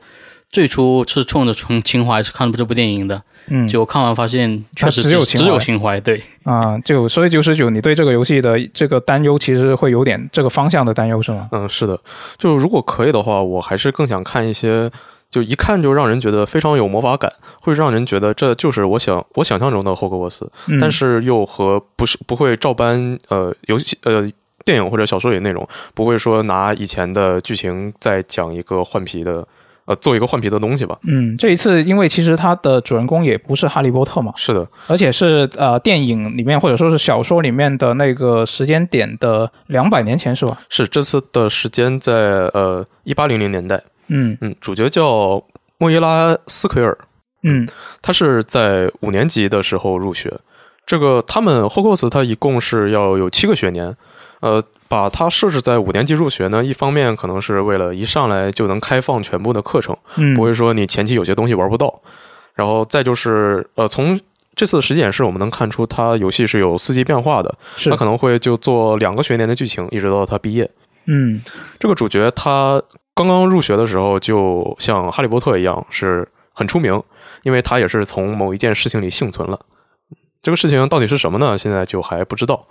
[0.50, 6.22] 最初是冲着从情怀是看这部电影的，嗯，就看完发现确实只有只有情怀，对。
[6.42, 11.48] 啊，就所以九十九，你对这个游戏的这个担忧其实会有点这个方向的担忧是吗？
[11.52, 11.98] 嗯，是的，
[12.36, 14.90] 就如果可以的话，我还是更想看一些，
[15.30, 24.30] 就一看就让人觉得非常有魔法感，会让人觉得这就是我想我想象中的霍格沃斯，但是又和不是不会照搬呃游戏呃。
[24.62, 29.44] 电影或者小说里内容不会说拿以前的剧情再讲一个换皮的，
[29.90, 30.96] 呃，做一个换皮的东西吧？
[31.02, 40.60] 嗯，这一次因为其实它的主人公也不是哈利波特嘛，是的，而且是呃电影里面或者说是小说里面的那个时间点的两百年前是吧？
[40.68, 42.12] 是这次的时间在
[42.54, 43.82] 呃一八零零年代。
[44.06, 45.42] 嗯嗯，主角叫
[45.76, 46.96] 莫伊拉斯奎尔。
[47.42, 47.66] 嗯，
[48.00, 50.32] 他是在五年级的时候入学。
[50.86, 53.96] 这个他们霍克斯他一共是要有七个学年。
[54.38, 59.96] 呃，把它设置在五年级入学呢，一方面可能是为了一上来就能开放全部的课程，
[60.34, 62.02] 不会说你前期有些东西玩不到。
[62.56, 64.18] 然后再就是，呃，从
[64.56, 67.54] 这次的实际演示我们能看出，它游戏是有四季变化的，
[67.88, 70.68] 它可能会就做两个学年的剧情，一直到他毕业。
[71.06, 71.40] 嗯，
[71.78, 72.82] 这个主角他
[73.14, 77.00] 刚刚入学的时候，就像哈利波特一样，是很出名，
[77.44, 79.60] 因为他也是从某一件事情里幸存了。
[80.42, 81.56] 这个事情到底是什么呢？
[81.56, 82.66] 现在就还不知道。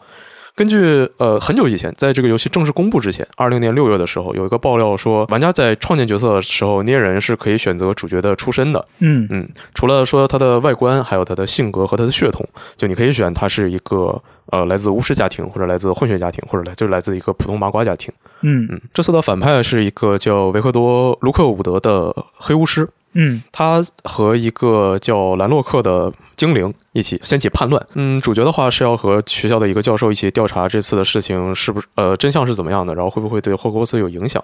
[0.60, 8.86] 根据呃很久以前，在这个游戏正式公布之前，二零年六月的时候，有一个爆料说，玩家在创建角色的时候捏人是可以选择主角的出身的。
[8.98, 12.46] 嗯嗯，除了说他的外观，还有他的性格和他的血统，
[12.76, 18.14] 就你可以选他是一个呃来自巫师家庭，或者来自混血家庭，或者来就来自一个普通麻瓜家庭。
[18.42, 22.86] 嗯嗯，这次的反派是一个叫维克多·卢克伍德的黑巫师。
[23.14, 27.86] 嗯，他和一个叫兰洛克的精灵一起掀起叛乱。
[27.96, 34.42] 嗯，主角的话是要和学校的一个教授一起调查这次的事情是不是呃真相是怎么样的，然后会不会对霍格沃茨有影响。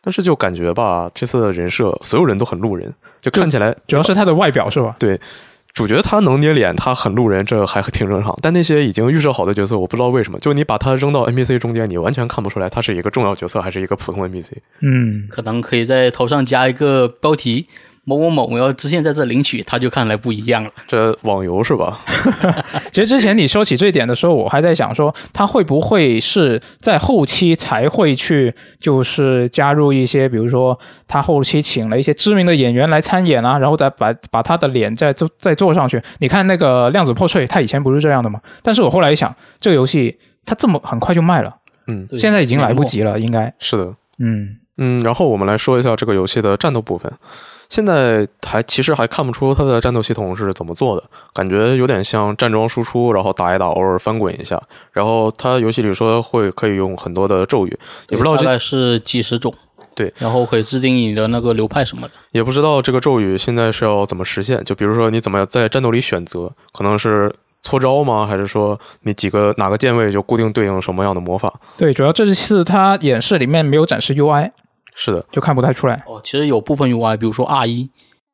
[0.00, 4.96] 但是就感觉吧，这次的人设所有人都很路人，就看起来主要是他的外表是吧？
[4.98, 5.20] 对。
[5.74, 8.36] 主角他能捏脸，他很路人，这还挺正常。
[8.42, 14.54] 但那些已经预设好的角色，我不知道为什么，就你把他扔到 NPC 中间，你完全看不出来他是一个重要角色还是一个普通 NPC。
[14.80, 17.68] 嗯，可能可以在头上加一个标题。
[18.08, 20.70] 某某某，我要直线在这领取，他就看来不一样了。
[20.86, 22.00] 这网游是吧？
[22.90, 36.00] 其实之前你说起这一点的时候，我还在想说，他会不会是在后期才会去，就是加入一些，比如说他后期请了一些知名的演员来参演啊，然后再把把他的脸再做再做上去。
[36.20, 38.40] 你看那个量子破碎，他以前不是这样的吗？
[38.62, 41.54] 但是我后来一想，这个游戏它这么很快就卖了，
[41.86, 44.56] 嗯，现在已经来不及了，应该是的，嗯。
[44.78, 47.12] 嗯，然后我们来说一下这个游戏的战斗部分。
[47.68, 54.58] 现在还其实还看不出它的战斗系统是怎么做的，感觉有点像站桩输出，然后打一打，偶尔翻滚一下。
[54.90, 59.52] 然后它游戏里说会可以用很多的咒语，也不知道大概是几十种。
[59.94, 62.14] 对，然后可以制定你的那个流派什么的。
[62.30, 68.24] 也不知道这个咒语现在是要怎么实现，就比如说你怎么在战斗里选择，可能是搓招吗？
[68.24, 71.52] 还是说你几个哪个键位就固定对应什么样的魔法？
[71.76, 74.52] 对，主要这次它演示里面没有展示 UI。
[75.00, 76.20] 是的，就看不太出来哦。
[76.24, 77.88] 其实有部分 UI，比如说 R 一，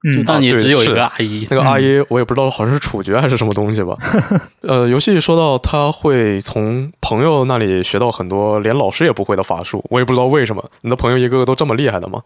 [0.08, 1.46] 嗯，但也只有一个 R 一。
[1.50, 3.94] 那个 R 一我也不知道，好像是处决还是什么东西吧。
[4.62, 10.64] 呃，游戏说到他会从朋友那里学到很多连老师也不会的法术，我也不知道为什么。
[10.80, 12.22] 你的朋友一个个都这么厉害的吗？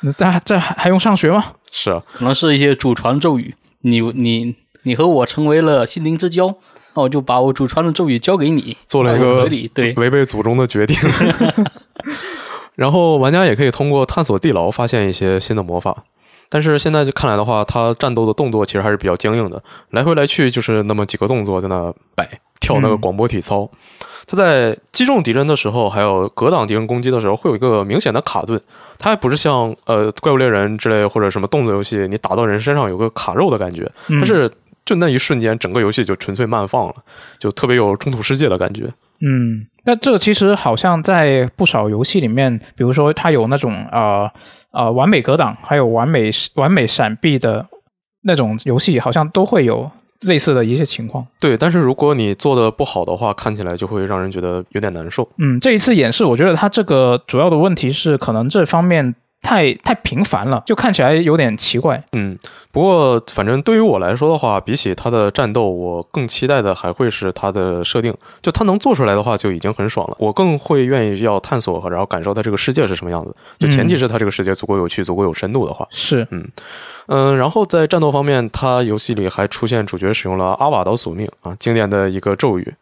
[0.00, 1.44] 那这这还还用上学吗？
[1.70, 3.54] 是啊，可能是一些祖传咒语。
[3.82, 6.54] 你你你和我成为了心灵之交，
[6.94, 10.96] 那我就把我祖传的咒语交给你，做了一个对违背祖宗的决定。
[12.74, 16.04] 然后玩家也可以通过探索地牢发现一些新的魔法，
[16.48, 22.28] 但是现在就看来的话，他战斗的动作其实还是比较僵硬的，来回来去就是那么几个动作在那摆
[22.60, 23.70] 跳那个广播体操。
[24.24, 28.58] 他在击中敌人的时候，还有格挡敌人攻击的时候，会有一个明显的卡顿。
[28.96, 34.50] 它还不是像呃怪物猎人之类或者什么动作游戏，你打到人身上有个卡肉的感觉，它是
[34.86, 36.94] 就那一瞬间整个游戏就纯粹慢放了，
[37.38, 38.88] 就特别有中土世界的感觉。
[39.24, 44.28] 嗯，那这其实好像在不少游戏里面，比如说它有那种呃
[44.72, 47.66] 呃完美格挡，还有完美完美闪避的
[48.22, 49.90] 那种游戏，好像都会有
[50.22, 51.24] 类似的一些情况。
[51.40, 55.28] 对，但是如果你做的不好的话，看起来就会让人觉得有点难受。
[55.38, 59.14] 嗯，这一次演示，我觉得它这个主要的问题是可能这方面。
[59.42, 62.02] 太太频繁了，就看起来有点奇怪。
[62.12, 62.38] 嗯，
[62.70, 68.14] 不过反正对于我来说的话，比起他的战斗，我更期待的还会是他的设定。
[68.40, 70.16] 就他能做出来的话，就已经很爽了。
[70.20, 73.34] 我更会愿意要探索和然后感受他这个世界是什么样子。
[73.58, 75.86] 就前提是他这个世界足够有趣、足够有深度的话。
[75.90, 76.48] 是，嗯
[77.08, 77.36] 嗯。
[77.36, 82.74] 然后在战斗方面，他游戏里还出现主角使用了阿瓦岛索命啊，经典的一个咒语。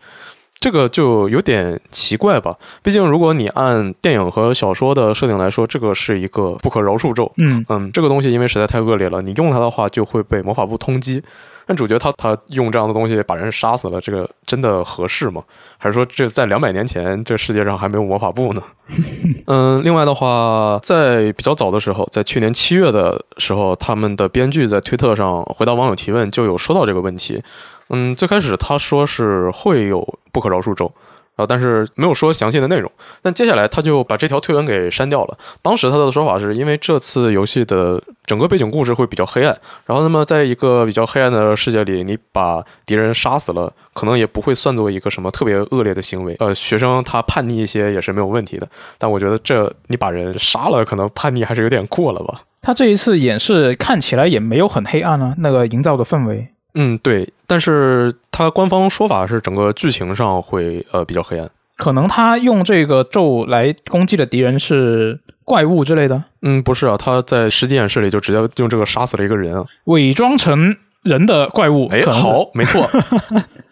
[0.60, 2.54] 这个就有点奇怪吧？
[2.82, 7.32] 毕竟，如果你按电影和小说的设定来说，这个是一个不可饶恕咒。
[7.38, 11.22] 嗯嗯，这个东西因为实在太恶劣了，你用它的话就会被魔法部通缉。
[11.66, 15.42] 但主角他他用这样的东西把人杀死了，这个真的合适吗？
[15.78, 18.62] 还是说这在两百年前这世界上还没有魔法部呢？
[19.46, 27.42] 嗯，另外的话，在比较早的时候，在去年七月的时候，他们的编剧在推特上回答网友提问，就有说到这个问题。
[27.90, 30.90] 嗯，最开始他说是会有不可饶恕咒。
[31.36, 32.90] 啊，但是没有说详细的内容。
[33.22, 35.38] 但接下来他就把这条推文给删掉了。
[35.62, 46.36] 当时他的说法是因为这次游戏的整个背景故事会比较黑暗，然后那么在一个比较黑暗的世界里，你把敌人杀死了，可能也不会算作一个什么特别恶劣的行为。
[46.40, 48.68] 呃，学生他叛逆一些也是没有问题的。
[48.98, 52.42] 但我觉得这你把人杀了，可能叛逆还是有点过了吧。
[52.60, 56.48] 他这一次演示看起来也没有很黑暗啊，那个营造的氛围。
[56.74, 66.22] 嗯，对，但是他官方说法是整个剧情上会呃比较黑暗，可能他用这个咒来攻击的敌人是怪物之类的。
[66.42, 71.88] 嗯，不是啊，他在实际演示里就直接用这个杀死了一个人啊，伪装成人的怪物。
[71.88, 72.88] 哎，好，没错。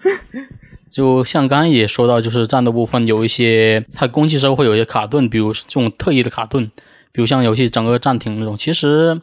[0.90, 6.64] 就像刚刚也说到，就是战斗部分有一些他攻击时候会有一些卡顿，比如这种特异的卡顿，
[7.12, 8.56] 比如像游戏整个暂停那种。
[8.56, 9.20] 其实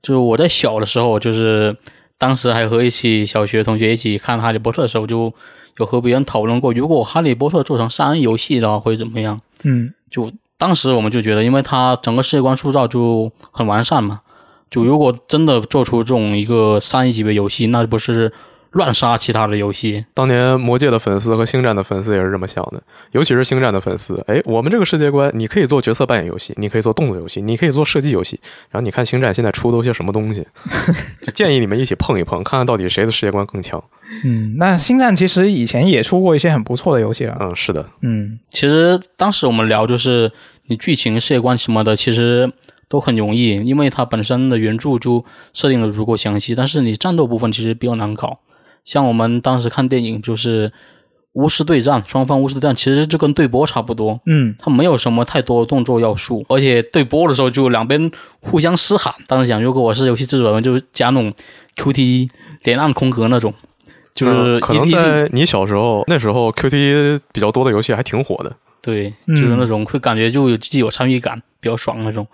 [0.00, 1.76] 就是我在小的时候就是。
[2.18, 5.32] 当时还和一起小学同学一起看《哈利波特》的时候，就
[5.78, 9.40] 有和别人讨论过，如果《哈利波特》做成三 A 游戏的话会怎么样？
[9.64, 14.20] 嗯，就当时我们就觉得，因为它整个世界观塑造就很完善嘛，
[14.70, 18.32] 就如果真的做出这种一个三 A 级别游戏，那不是？
[18.76, 24.22] 乱杀其他的游戏，当年魔界的粉丝和星战的粉丝也是这么想的，尤其是星战的粉丝。
[24.28, 28.38] 哎，我们这个世界观，你可以做角色扮演游戏，你可以做动作游戏，你可以做射击游戏。
[28.70, 30.46] 然后你看星战现在出都些什么东西，
[31.24, 33.82] 就建议你们一起碰一碰，看看到底谁的世界观更强。
[34.24, 37.36] 嗯，那星战其实以前也出过一些很不错的游戏了。
[37.40, 37.88] 嗯，是的。
[38.02, 40.30] 嗯，其实当时我们聊就是
[40.66, 42.52] 你剧情、世界观什么的，其实
[42.88, 45.24] 都很容易，因为它本身的原著就
[45.54, 46.54] 设定的足够详细。
[46.54, 48.38] 但是你战斗部分其实比较难搞。
[48.86, 50.72] 像我们当时看电影，就是
[51.32, 54.18] 巫师对战，双方巫师对战，其实就跟对波差不多。
[54.24, 58.10] 嗯，它没有什么太多动作要素，而且对波的时候就两边
[58.40, 59.12] 互相嘶喊。
[59.26, 61.30] 当时想，如果我是游戏制作人，就加那种
[61.76, 62.30] QTE
[62.62, 63.52] 连按空格那种，
[64.14, 68.56] 就是可能在你小时候那时候 QTE 比较多的游戏还挺火的。
[68.80, 72.24] 对，就是那种会感觉就有既有参与感，比较爽那种。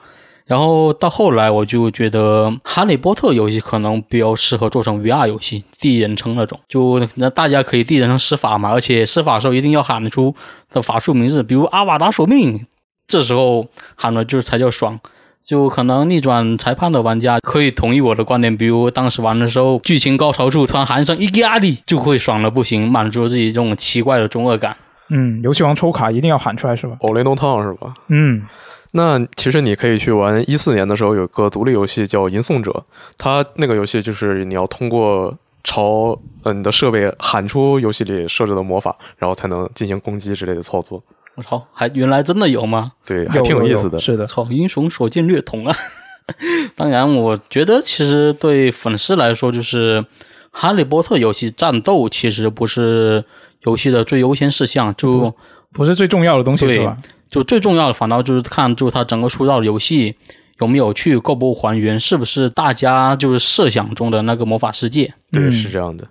[0.47, 10.35] 然后到后来，我就觉得《哈利波特》游戏可能比较适合做成 VR 游戏，第一人称那种，就那大家可以第一人称施法嘛，而且施法的时候一定要喊出
[10.73, 12.67] 的法术名字，比如阿瓦达索命，
[13.07, 14.99] 这时候喊了就才叫爽。
[15.45, 24.77] 就可能逆转裁判的玩家可以同意我的观点，比如当时玩的时候，剧情高潮处突然喊一声“伊加利”，就会爽的不行，满足自己这种奇怪的中二感。
[25.09, 26.97] 嗯，游戏王抽卡一定要喊出来是吧？
[27.01, 27.93] 哦，雷动烫是吧？
[28.07, 28.45] 嗯，
[28.93, 32.71] 那其实你可以去玩一四年的时候有个独立游戏叫《吟诵者》，
[33.19, 41.03] 它那个游戏就是你要通过朝呃你的设备喊出游戏里设置的魔法，然后才能进行攻击之类的操作。
[41.35, 42.93] 我操，还原来真的有吗？
[43.07, 43.99] 对，还挺有意思的。
[43.99, 45.75] 是的，操，英雄所见略同啊！
[46.77, 50.03] 当然，我觉得其实对粉丝来说，就是
[50.51, 53.25] 《哈利波特》游戏战斗其实不是
[53.63, 55.35] 游戏的最优先事项，就
[55.73, 56.97] 不是最重要的东西是吧？
[57.33, 60.15] 就最重要的反倒就是看，就它整个塑造的游戏
[60.61, 65.13] 有没有去够不还原，是不是大家就是设想中的那个魔法世界？
[65.33, 66.05] 对，嗯是这样的。
[66.05, 66.09] 嗯，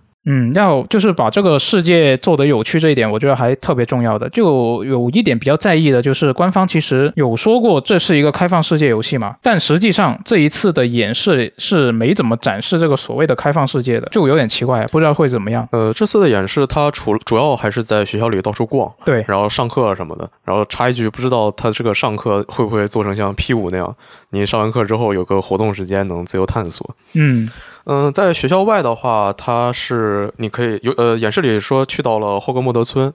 [0.53, 4.29] 要就是把这个世界做得有趣这一点，我觉得还特别重要的。
[4.29, 15.67] 就有一点比较在意的，就是官方其实有说过这是一个开放世界游戏嘛，但实际上这一次的演示是没怎么展示这个所谓的开放世界的，就有点奇怪，不知道会怎么样。
[15.71, 20.29] 呃，这次的演示，它除主要还是在学校里到处逛，对，然后上课什么的。
[20.45, 23.95] 然后插一句，不知道它这个上课会不会做成像 P 五那样，
[24.29, 26.95] 你上完课之后有个活动时间能自由探索。
[27.13, 27.47] 嗯
[27.85, 33.13] 嗯，在学校外的话，它是你可以有呃演示里说去到了霍格莫德村，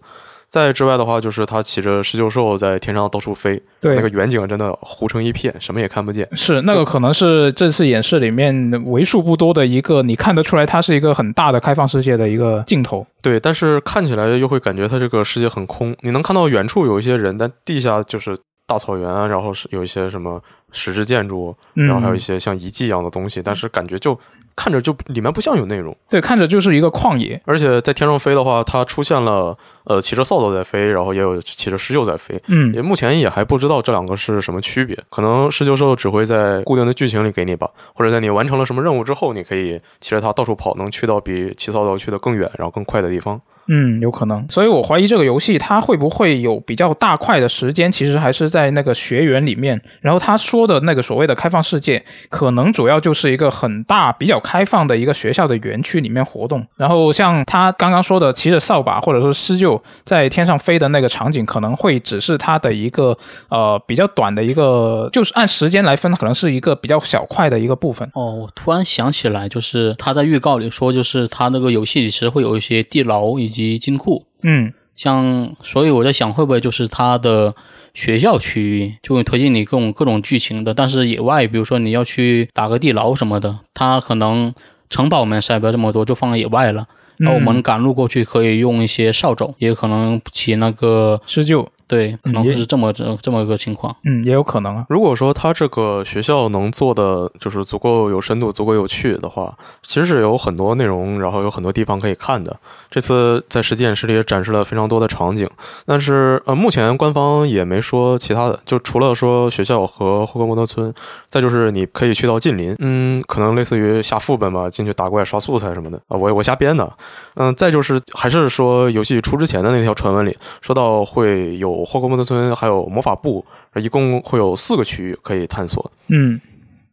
[0.51, 6.27] 在之外的话，就是他骑着狮鹫兽在天上到处飞，对，那个远景真的糊成一片，什么也看不见。
[6.37, 13.07] 是那个可能是这次演示里面为数不多的一个，你看得出来它是一个很大的开放世界的一个镜头。
[13.21, 18.37] 对，但是看起来又会感觉它这个世界很空，你能看到远处有一些人，但地下就是
[18.67, 20.41] 大草原啊，然后是有一些什么
[20.71, 24.19] 石质建筑，嗯然后还有一些像遗迹一样的东西，但是感觉就
[24.57, 25.95] 看着就里面不像有内容。
[26.09, 27.41] 对，看着就是一个旷野。
[27.45, 32.43] 而且在天上飞的话，它出现了呃骑着扫帚在飞，然后也有骑着狮鹫在飞。
[32.49, 43.41] 嗯也目前也还不知道这两个是什么区别，可能狮鹫兽只会在固定的剧情里给你吧，或者在你完成了什么任务之后，你可以骑着它到处跑，能去到比骑扫帚去的更远，然后更快的地方。
[43.69, 49.81] 嗯，有可能，所以我怀疑这个游戏它会不会有比较大块的时间，其实还是在那个学员里面。
[50.01, 56.65] 然后他说的那个所谓的开放世界，可能主要就是一个很大、比较开放的一个学校的园区里面活动。
[56.77, 63.17] 然后像他刚刚说的骑着扫把或者说狮鹫在天上飞的那个场景，可能会只是它的一个
[63.49, 68.09] 呃比较短的一个，就是按时间来分，可能是一个比较小块的一个部分。
[68.15, 73.49] 哦，我突然想起来，就是他在预告里说，就是他那个游戏里其实会有一些地牢以
[73.79, 77.55] 金库，嗯，像，所以我在想，会不会就是它的
[77.95, 84.55] 学校区域就会推荐你各种各种剧情的，但是野外，比如说你要去打个地牢什么的，它可能
[84.91, 86.87] 城堡我们塞不了这么多，就放在野外了。
[87.19, 93.95] 然后我们赶路过去可以用一些扫帚，也可能起那个狮鹫，对，可能是这么这这么一个情况。
[94.05, 94.87] 嗯，也有可能啊。
[94.89, 102.57] 如果说他这个学校能做的就是足够有深度、足够有趣的话，其实是有很多内容，然后有很多地方可以看的。
[102.91, 105.49] 这次在实际演示里也展示了非常多的场景，
[105.85, 110.93] 但是呃，目前官方也没说其他的，就除了说学校和霍格莫德村，
[111.29, 116.91] 再就是你可以去到近邻，嗯，可能类似于下副本吧，进去打怪刷素材什么的啊，我我瞎编的。
[117.35, 125.91] 嗯，再就是还是说游戏出之前的那条传闻里说到会有霍格莫德村，还有魔法部，一共会有四个区域可以探索。
[126.09, 126.41] 嗯，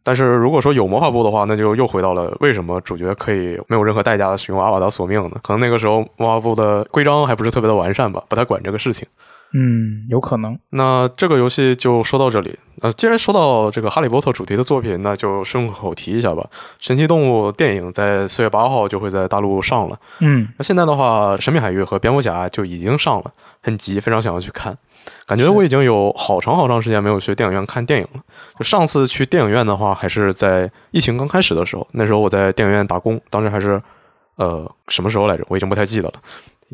[0.02, 5.36] 但是如果说有魔法部的话，那就又回到了为什么主角可以没有任何代价的使用阿瓦达索命呢？
[5.42, 9.06] 可能那个时候魔法部的规章还不是特别的完善吧，不太管这个事情。
[9.56, 10.58] 嗯，有可能。
[10.70, 12.58] 那这个游戏就说到这里。
[12.82, 16.44] 呃，既然说到这个哈利波特主题的作品，那就顺口提一下吧。
[16.80, 19.96] 神奇动物电影在四月八号就会在大陆上了。
[20.18, 23.32] 嗯，那现在的话，神秘海域和蝙蝠侠就已经上了，
[23.62, 24.76] 很急，非常想要去看。
[25.24, 28.20] 感觉我已经有好长好长时间没有去电影院看电影了。
[28.58, 33.80] 就上次去电影院的话，还是在疫情刚开始的时候，那时候我在电影院打工，当时还是
[34.36, 35.44] 呃什么时候来着？
[35.48, 36.14] 我已经不太记得了。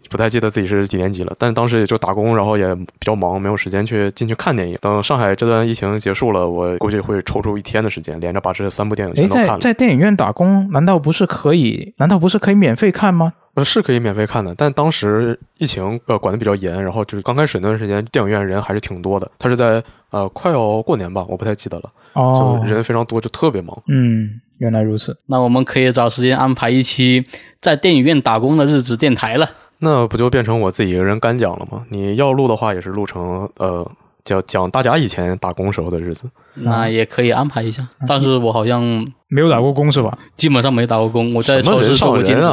[0.09, 4.79] 不太记得自己是几年级了，但当时也就打工，然后也比较忙，没有时间去进去看电影。
[4.81, 9.59] 等上海这段疫情结束了，我估计会抽出一天的时间，连着把这三部电影全都看了。
[9.59, 11.93] 在电影院打工，难道不是可以？
[11.99, 13.33] 难道不是可以免费看吗？
[13.55, 19.29] 呃，是可以免费看的，但当时疫情呃管得比较严，然后就是刚开始那段时间，电影院人还是挺多的。
[19.39, 23.77] 他是在呃快要过年吧，我不太记得了，哦就，人非常多，就特别忙。
[23.89, 25.19] 嗯，原来如此。
[25.27, 27.27] 那我们可以找时间安排一期
[27.61, 29.51] 在电影院打工的日子电台了。
[29.81, 31.83] 那不就变成我自己一个人干讲了吗？
[31.89, 33.91] 你要录的话，也是录成呃
[34.23, 36.31] 讲讲大家以前打工时候的日子。
[36.55, 38.83] 那也可以安排一下，但是我好像
[39.29, 40.17] 没有打过工是吧？
[40.37, 42.49] 基本上没打过工，我在超市人上做过兼职。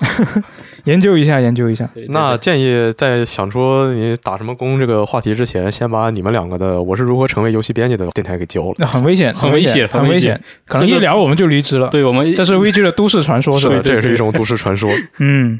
[0.84, 1.88] 研究一下，研究一下。
[2.10, 8.74] 那建议在想出你打什么工这个话题之前，先把你们两个的“我是如何成为游戏编辑”的电台给交了。
[8.78, 10.40] 那很危险，很危险，很危险。
[10.66, 11.88] 可能一聊我们就离职了。
[11.88, 13.80] 对我们，这是 VG 的都市传说，是吧？
[13.82, 14.88] 这也是一种都市传说。
[15.18, 15.58] 嗯。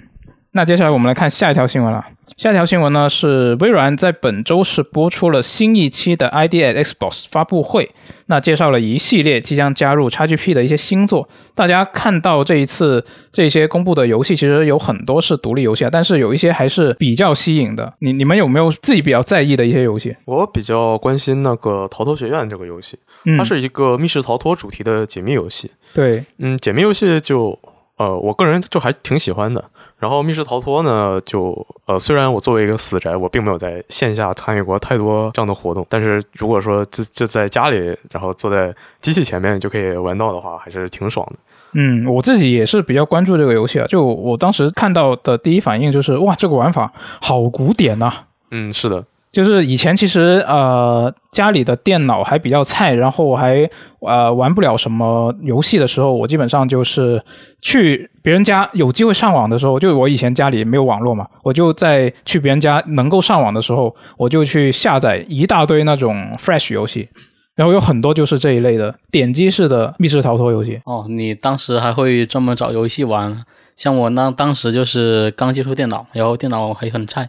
[0.52, 2.04] 那接下来我们来看下一条新闻了。
[2.36, 7.90] 下一条新闻呢是微软在本周是播出了新一期的 ID at Xbox 发布会，
[8.26, 11.28] 那介绍了一系列即将加入 XGP 的一些新作。
[11.54, 17.94] 大家看到这一次这些公布的游戏，其实有很多是独立游戏啊，但是有一些还是比较吸引的。
[18.00, 20.16] 你你们有没有自己比较在意的一些游戏？
[20.24, 22.98] 我比较关心那个《逃脱学院》这个游戏，
[23.36, 25.70] 它是一个密室逃脱主题的解密游戏。
[25.94, 27.58] 对，嗯，解密游戏就
[27.96, 29.64] 呃，我个人就还挺喜欢的。
[29.98, 37.76] 然后密室逃脱呢，就呃，虽然我作为一个死宅，我并没有在线下参与过太多这样的活动，但是如果说就就在家里，
[38.12, 41.38] 然后坐在机器前面就可以玩到的话，还是挺爽的。
[41.72, 48.12] 嗯，我自己也是比较关注这个游戏啊，就我当时看到的第一反应就是，哇，这个玩法好古典呐。
[48.50, 49.04] 嗯，是的。
[49.30, 53.68] 就是以前其实呃家里的电脑还比较菜，然后我还
[54.00, 57.22] 呃玩不了什么游戏的时候，我基本上就是
[57.60, 67.08] 去别人家有机会上网的时候，就我以前家里没有网络嘛，我就在去别人家能够上网的时候，我就去下载一大堆那种 Flash 游戏，
[67.54, 70.80] 然后有很多就是这一类的点击式的密室逃脱游戏。
[70.84, 73.44] 哦，你当时还会专门找游戏玩？
[73.76, 77.28] 像我那当时就是刚接触电脑，然后电脑还很菜。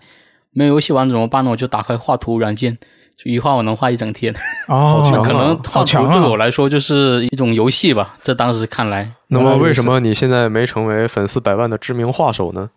[0.59, 1.51] 没有游戏玩怎么办呢？
[1.51, 2.77] 我就打开画图软件，
[3.17, 4.35] 就一画我能画一整天。
[4.67, 8.17] 哦，可能画图对我来说就是一种游戏吧。
[8.21, 12.67] 这当时看来，那么为什么你现在没成为粉丝百万的知名画手呢？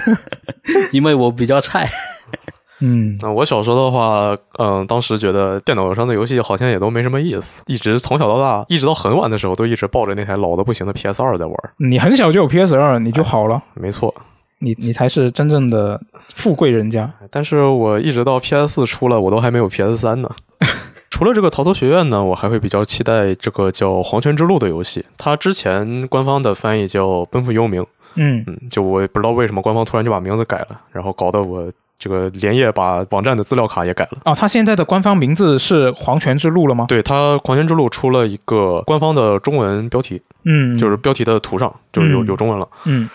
[0.92, 1.88] 因为我比较菜。
[2.80, 11.54] 嗯，那我小时候的话，嗯，当时觉得电脑上的游戏好像也都没什么意思，一直从小到大，一直到很晚的时候，都一直抱着那台老的不行的 PS 二在玩。
[11.78, 13.62] 你很小就有 PS 二，你就好了。
[13.72, 14.14] 没错。
[14.58, 16.00] 你你才是真正的
[16.34, 20.30] 富贵人家， 但是我一直到 PS 四出了，我都还没有 PS 三呢。
[21.10, 25.04] 除了这个逃脱学院呢，我还会比较期待这个叫《黄泉之路》的游戏。
[25.16, 27.80] 它之前官方的翻译叫《奔赴幽冥》，
[28.16, 34.18] 嗯嗯，就我也不知道为什么官方突然就把名字改了，然后搞得我这个连夜把网站的资料卡也改了。
[34.26, 36.84] 哦，它现在的官方名字是《黄泉之路》了吗？
[36.86, 43.04] 对，它《黄泉之路》出了一个官方的中文标题，嗯，就是标题的图上就是有有中文了，嗯。
[43.04, 43.10] 嗯，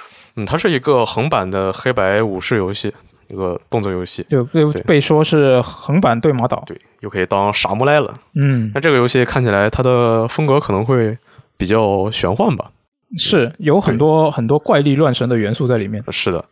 [0.45, 2.93] 它是一个横版的黑白武士游戏，
[3.27, 8.13] 一个动作游戏，就被被说是横版对马岛，对，又可以当傻木赖了。
[8.35, 11.17] 嗯，那这个游戏看起来它的风格可能会
[11.57, 12.71] 比较玄幻吧？
[13.17, 16.01] 是有很多很多怪力乱神的元素在里面。
[16.09, 16.43] 是的，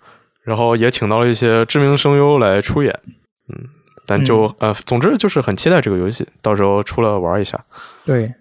[0.44, 2.94] 然后也请到了一些知名声优来出演。
[3.48, 3.66] 嗯，
[4.06, 7.58] 但就呃，总之就是很期待这个游戏，到时候出来玩一下。
[8.10, 8.34] 对，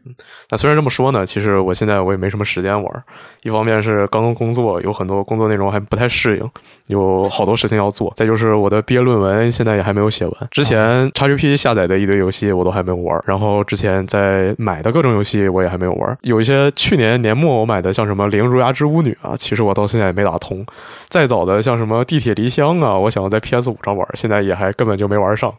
[0.48, 3.04] 那虽然这么说呢，其实我现在我也没什么时间玩。
[3.42, 6.50] 一方面是刚刚工作，有很多工作内容还不太适应，
[6.86, 8.10] 有好多事情要做。
[8.16, 10.34] 再就是我的毕业论文现在也还没有写完。
[10.50, 16.16] 之前 XGP 下载的一堆游戏我都还没有玩，然后之前在买的各种游戏我也还没有玩。
[16.22, 20.64] 有一些去年年末我买的，像什么《零如牙之巫女》啊，其实我到现在也没打通。
[21.10, 25.54] 再早的像什么《地铁离乡》啊，我想要在 PS 五上玩，现在也还根本就没玩上。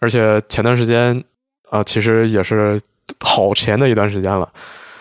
[0.00, 1.24] 而且前段时间
[1.70, 2.78] 啊，其实也是。
[3.20, 4.48] 好前的一段时间了，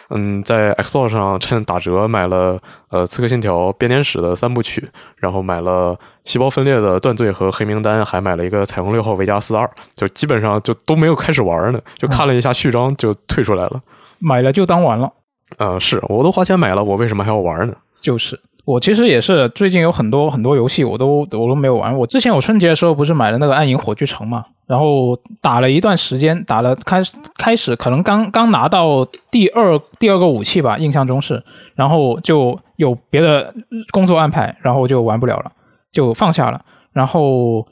[0.10, 4.88] 嗯，在 Xbox 上趁打折买了呃《刺客信条：编年史》的三部曲，
[5.18, 13.82] 然后买了《细胞分裂的断罪》和《黑名单》，还买了一个《彩虹六号：维加斯二》，就基本上就都没有开始玩呢，就看了一下序章就退出来了。
[14.20, 15.12] 买了就当玩了。
[15.58, 17.74] 呃，是我都花钱买了，我为什么还要玩呢？
[18.02, 18.40] 就是。
[18.68, 21.98] 我其实也是，最近有很多很多游戏我都我都没有玩。
[21.98, 27.02] 我之前我春节的时候不是买了那个《暗影火炬城》嘛，然后打了一段时间，打了开
[27.38, 31.42] 开始可能刚刚拿到第二第二个武器吧，印象中是，
[31.76, 33.54] 然后就有别的
[33.92, 35.54] 工作安排，然后就玩不了了，
[35.94, 36.60] 就放下了。
[36.92, 37.66] 然后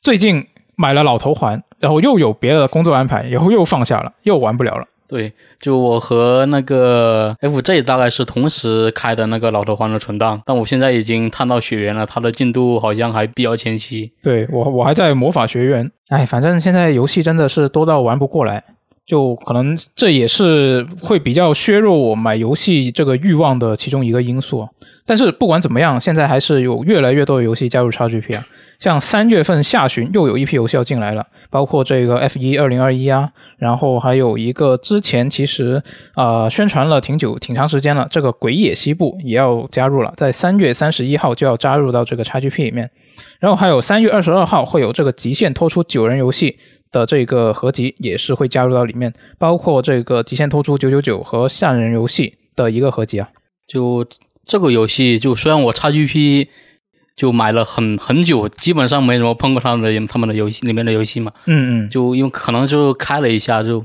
[0.00, 4.88] 最近买了老头环，然后又有别的工作安排，然后又放下了，又玩不了了。
[5.12, 14.10] 对，就我和那个 FJ 大概是同时开的那个老头环的存档，但我现在已经探到血缘了，它的进度好像还比较前期。
[14.22, 15.90] 对我，我还在魔法学院。
[16.08, 18.64] 哎，反正现在游戏真的是多到玩不过来，
[19.04, 24.66] 就可能这也是会比较削弱我买游戏这个欲望的其中一个因素。
[25.04, 28.46] 但是不管怎么样，现在还是有越来越多的游戏加入 XGP 啊。
[28.82, 35.80] 像三月份下旬又有一批游戏要进来了，包括这个 F 一二零二一啊，然后还有一个之前其实
[36.14, 42.90] 啊宣传了挺久、挺长时间了，这个鬼野西部也要加入了，在三月三十一号就要加入到这个 XGP 里面，
[43.38, 46.58] 然后还有三月二十二号会有这个极限拖出九人游戏
[46.90, 53.28] 的这个合集也是会加入到里面，包括这个极限拖出九九九和吓人游戏的一个合集啊，
[53.68, 54.04] 就。
[54.44, 56.48] 这个游戏就虽然我 XGP
[57.14, 61.32] 就买了很很久，基本上没怎么碰过他们的他们的游戏里面的游戏嘛。
[61.46, 63.84] 嗯嗯，就因为可能就开了一下，就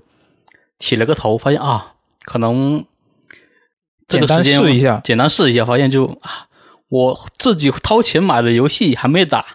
[0.80, 1.93] 起了个头，发现啊，
[2.25, 2.86] 可能
[4.07, 6.47] 这个时间试一下，简单试一下，发现就啊，
[6.89, 9.45] 我自己掏钱买的游戏还没打，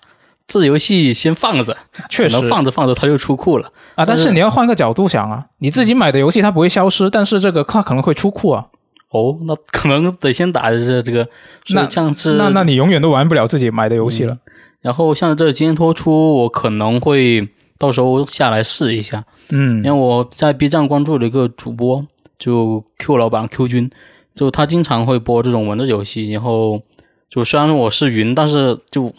[0.46, 1.76] 这游戏先放着，
[2.10, 4.04] 确实放着放着它就出库了啊。
[4.04, 8.66] 但是你要换个角度想啊，你自己买的游戏它不会消失，但是这个它可能会出库啊。
[9.12, 11.28] 哦，那可能得先打这这个，
[11.68, 14.38] 那像是那那你永远都玩不了自己买的游戏了。
[14.80, 17.48] 然后像这今天拖出，我可能会
[17.78, 19.24] 到时候下来试一下。
[19.52, 22.04] 嗯，因为我在 B 站关注了一个主播，
[22.38, 23.90] 就 Q 老板 Q 君，
[24.34, 26.32] 就他经常会播这种文字游戏。
[26.32, 26.82] 然后
[27.30, 29.14] 就虽然我是云，但是就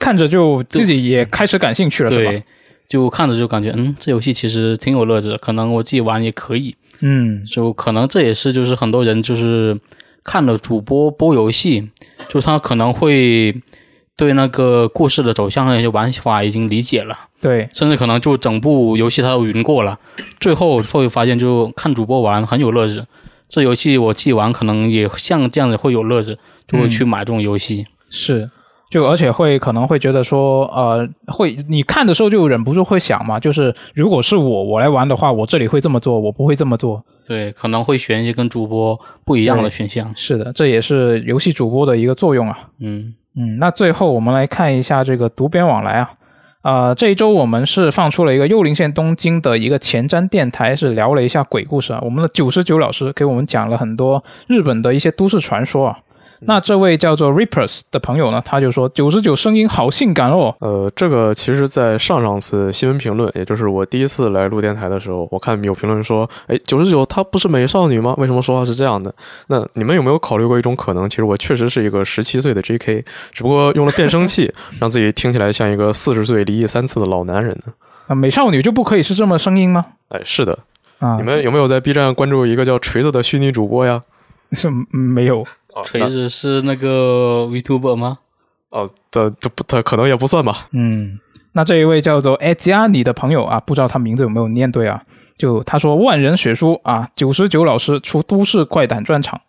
[0.00, 2.42] 看着就自己也开始感兴趣了，对，
[2.88, 6.74] 就看着就感觉嗯，这游戏其实挺有乐子，可能我自己玩也可以。
[7.00, 9.78] 嗯，就可能这也是就是很多人就是
[10.24, 11.90] 看了主播播游戏，
[12.28, 13.54] 就他可能会
[14.16, 19.98] 对那个故事的走向那些玩法已经理解了，对，甚至可能就整部游戏他都云过了，
[20.40, 23.06] 最后会发现就看主播玩很有乐子，
[23.48, 27.86] 这游戏我自己玩可能也像这样子会有乐子，就会去买这种游戏。
[28.10, 28.50] 是。
[28.90, 37.04] 就而且会可能会觉得说，呃，会你看的时候就忍不住会想嘛，就是如果是我我来玩的话，我这里会这么做，我不会这么做。
[37.26, 40.10] 对，可能会选一些跟主播不一样的选项。
[40.16, 42.58] 是的，这也是游戏主播的一个作用啊。
[42.80, 46.10] 嗯嗯，那最后我们来看一下这个读编往来啊，
[46.62, 52.00] 呃，这一周我们是放出了一个幽灵线东京的一个前瞻电台，是聊了一下鬼故事啊。
[52.02, 55.98] 我们的九十九老师给我们讲了很多日本的一些都市传说啊。
[56.40, 60.54] 那这位叫做 Rippers 的朋友呢，他就说九十九声音好性感哦。
[60.60, 68.14] 呃，这个其实，在上上次新闻评论，也就是我第一次来录电台的时候，我看有评论说，哎，九十九她不是美少女吗？
[68.18, 69.12] 为什么说话是这样的？
[69.48, 71.08] 那你们有没有考虑过一种可能？
[71.08, 77.72] 其实我确实是一个十七岁的 JK，只不过用了变声器， 让自己听起来像一个四十岁离异三次的老男人呢。
[78.06, 79.84] 啊，美少女就不可以是这么声音吗？
[80.08, 80.58] 哎，是的。
[80.98, 84.02] 啊，你们有没有在 B 站关注一个叫锤子的虚拟主播呀？
[84.52, 85.44] 是没有。
[85.84, 88.18] 锤子是那个 Vtuber 吗？
[88.70, 90.68] 哦，这这不，这可能也不算吧。
[90.72, 91.18] 嗯，
[91.52, 95.02] 那这一位叫做 i a n 的朋友啊，不知道他名字有没有念对啊？
[95.38, 99.40] 就他说万人血书啊，九十九老师出都市怪胆专场。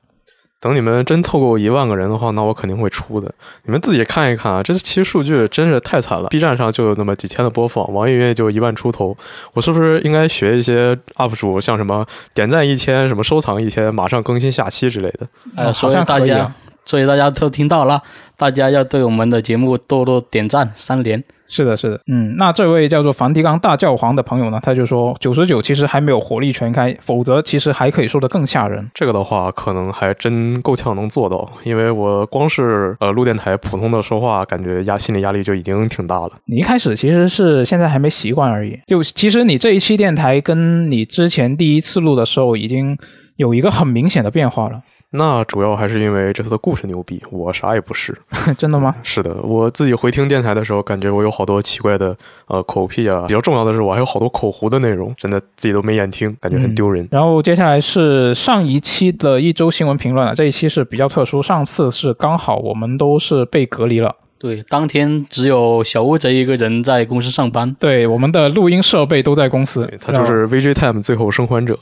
[0.62, 3.34] 等你们真凑够一万个人的话，那我肯定会出的。
[3.64, 6.28] 你们自己看一看啊，这期数据真是太惨了。
[6.28, 9.16] B 站上就有那么几千的播放，网易云也就一万出头。
[9.54, 15.28] 我是不是应该学一些 UP 主，像什么点赞一千，什么收藏一千，马上更新下期之类的？
[15.56, 16.54] 呃，所以大家，
[16.84, 18.02] 所以大家都听到了，
[18.36, 21.24] 大家要对我们的节目多多点赞三连。
[21.50, 28.88] 是的，是的，嗯，那这位叫做梵蒂冈大教皇的朋友呢，他就说九十九其实还没有火力全开，否则其实还可以说的更吓人。
[28.94, 36.32] 这个的话，可能还真够呛能做到，因为我光是呃录电台普通的说话，感觉压心理压力就已经挺大了。
[36.46, 42.96] 你一开始其实是现在还没习惯而已，就其实你这一期电台跟你之前第一次录的时候已经
[43.38, 44.80] 有一个很明显的变化了。
[45.12, 48.16] 那主要还是因为这次的故事牛逼，我啥也不是。
[48.58, 48.96] 真的吗？
[49.02, 52.16] 是的，我自己回听电台的时候，感觉我有好多奇怪的
[52.48, 53.26] 呃口癖啊。
[53.28, 57.08] 比较重要的是，我还有好多口胡的内容，真的自己都没眼听，感觉很丢人。
[57.12, 64.16] 然后接下来是上一期的一周新闻评论了，这一期是比较特殊，上次是刚好我们都是被隔离了。
[64.38, 67.76] 对，当天只有小乌贼一个人在公司上班。
[67.78, 69.86] 对，我们的录音设备都在公司。
[70.00, 71.78] 他就是 VG Time 最后生还者。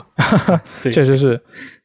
[0.81, 1.39] 对， 确实是，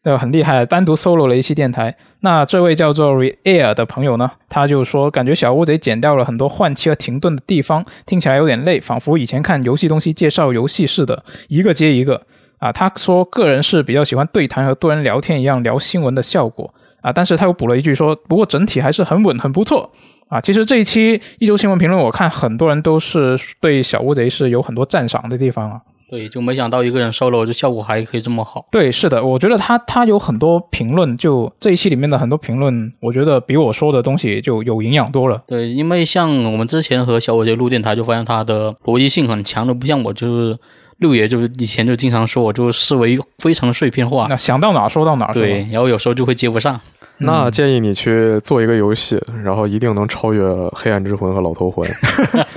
[0.04, 1.96] 那很厉害，单独 solo 了一期电台。
[2.20, 12.22] 那这位叫做 Reair 的朋友呢，他就说，感觉小乌贼剪掉了很多换气和停顿的地方，听起来有点累，仿佛以前看游戏东西介绍游戏似的，一个接一个。
[12.58, 16.72] 啊，他说个人是比较喜欢对谈和多人聊天一样聊新闻的效果。
[17.00, 19.90] 啊，但是他又补了一句说，不过整体还是很稳，很不错。
[20.28, 25.80] 啊，其实这一期一周新闻评论，我看很多人都是对小乌贼是有很多赞赏的地方啊。
[26.12, 28.66] 对，就没想到一个人 solo 这效果还可以这么好。
[28.70, 35.42] 对，是的，我觉得他他有很多评论，就这一期里面的很多评论，我觉得比我说的东西就有营养多了。
[35.46, 40.58] 对，因为像我们之前和小乌贼录电台，就发现他的逻辑性很强的，不像我就是
[40.98, 45.32] 六爷，就是以前就经常说我就思维非常碎片化，那想到哪说到哪。
[45.32, 46.78] 对，然后有时候就会接不上。
[47.16, 50.42] 那建议你去做一个游戏，然后一定能超越
[50.74, 51.88] 《黑暗之魂》和《老头环》。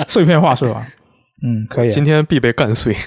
[0.11, 0.85] 碎片化是吧？
[1.43, 1.89] 嗯，可以。
[1.89, 2.95] 今天必被干碎。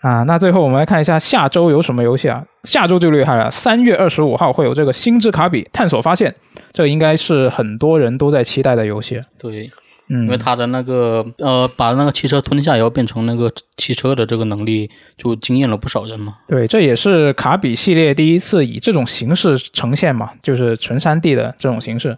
[0.00, 2.44] 啊，那最后我们来看一下下周有什么游戏啊？
[2.62, 6.30] 下周就厉害了，三月二十五号会有这个《星之卡比：探索发现》，
[6.72, 9.20] 这应该是很多人都在期待的游戏。
[9.40, 9.68] 对，
[10.08, 16.36] 嗯，因为他的那个呃，把那个汽车吞下以后变成那个汽车的这个能力，就惊艳了不少人嘛。
[16.46, 22.16] 对，这也是卡比系列第一次以这种形式呈现嘛，就是纯三 D 的这种形式。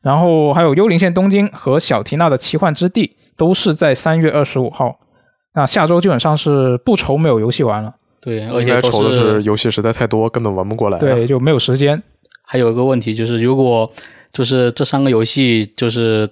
[0.00, 4.98] 然后还有《幽灵线：东京》和《小缇娜的奇幻之地》都是在三月二十五号。
[5.54, 7.94] 那下周基本上是不愁没有游戏玩了。
[8.20, 11.00] 对，而应该且愁的是是游戏实在太多，根本玩不过来、啊。
[11.00, 12.02] 对，就没有时间。
[12.44, 13.90] 还有一个问题就是，如果
[14.32, 16.28] 就是这三个游戏就是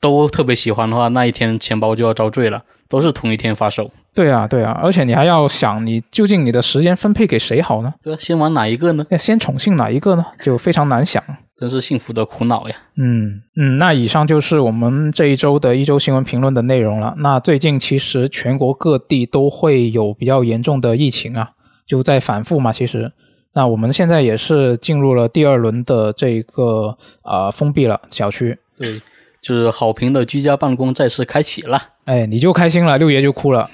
[0.00, 3.90] 都特别喜欢的话，那一天钱包就要遭罪了，都是同一天发售。
[4.14, 7.92] 对啊，对啊，而且你还要想，你究竟你的时间分配给谁好呢？
[8.18, 9.04] 先玩哪一个呢？
[9.10, 10.24] 要先宠幸哪一个呢？
[10.40, 11.22] 就非常难想。
[11.56, 12.76] 真是幸福的苦恼呀！
[12.96, 17.14] 嗯嗯，那以上就是我们这一周的一周新闻评论的内容了。
[17.16, 21.52] 那最近其实全国各地都会有比较严重的疫情啊，
[21.86, 22.70] 就在反复嘛。
[22.72, 23.10] 其实，
[23.54, 28.58] 那我们现在也是进入了第二轮的这个呃封闭了小区。
[28.76, 29.00] 对，
[29.40, 31.80] 就是好评的居家办公再次开启了。
[32.04, 33.70] 哎，你就开心了，六爷就哭了。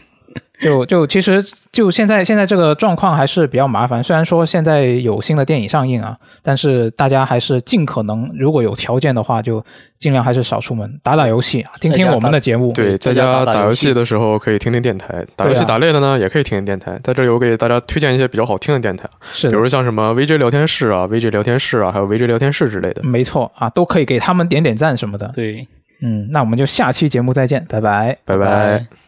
[0.62, 1.42] 就就其实
[1.72, 4.02] 就现在现在这个状况还是比较麻烦。
[4.02, 9.64] 虽然说现在有新的电影上映啊，但是大家还是尽可能，如果有条件的话，就
[9.98, 12.72] 尽量还是少出门，打打游戏，听听我们的节目。
[12.72, 16.98] 对，在在家家打游戏戏的时候可以听听电台，打游戏打累了呢，也可以听听电台。
[17.02, 23.02] 在这里我给大家推荐一些比较好听的电台，是比如像什么 VJ 聊天室啊、VJ 聊天室啊，还有 VJ 聊天室之类的。
[23.02, 25.30] 没错啊，都可以给他们点点赞什么的。
[25.34, 25.66] 对，
[26.02, 28.16] 嗯，那我们就下期节目再见，拜拜。
[28.24, 28.78] 拜拜。
[28.78, 29.01] 真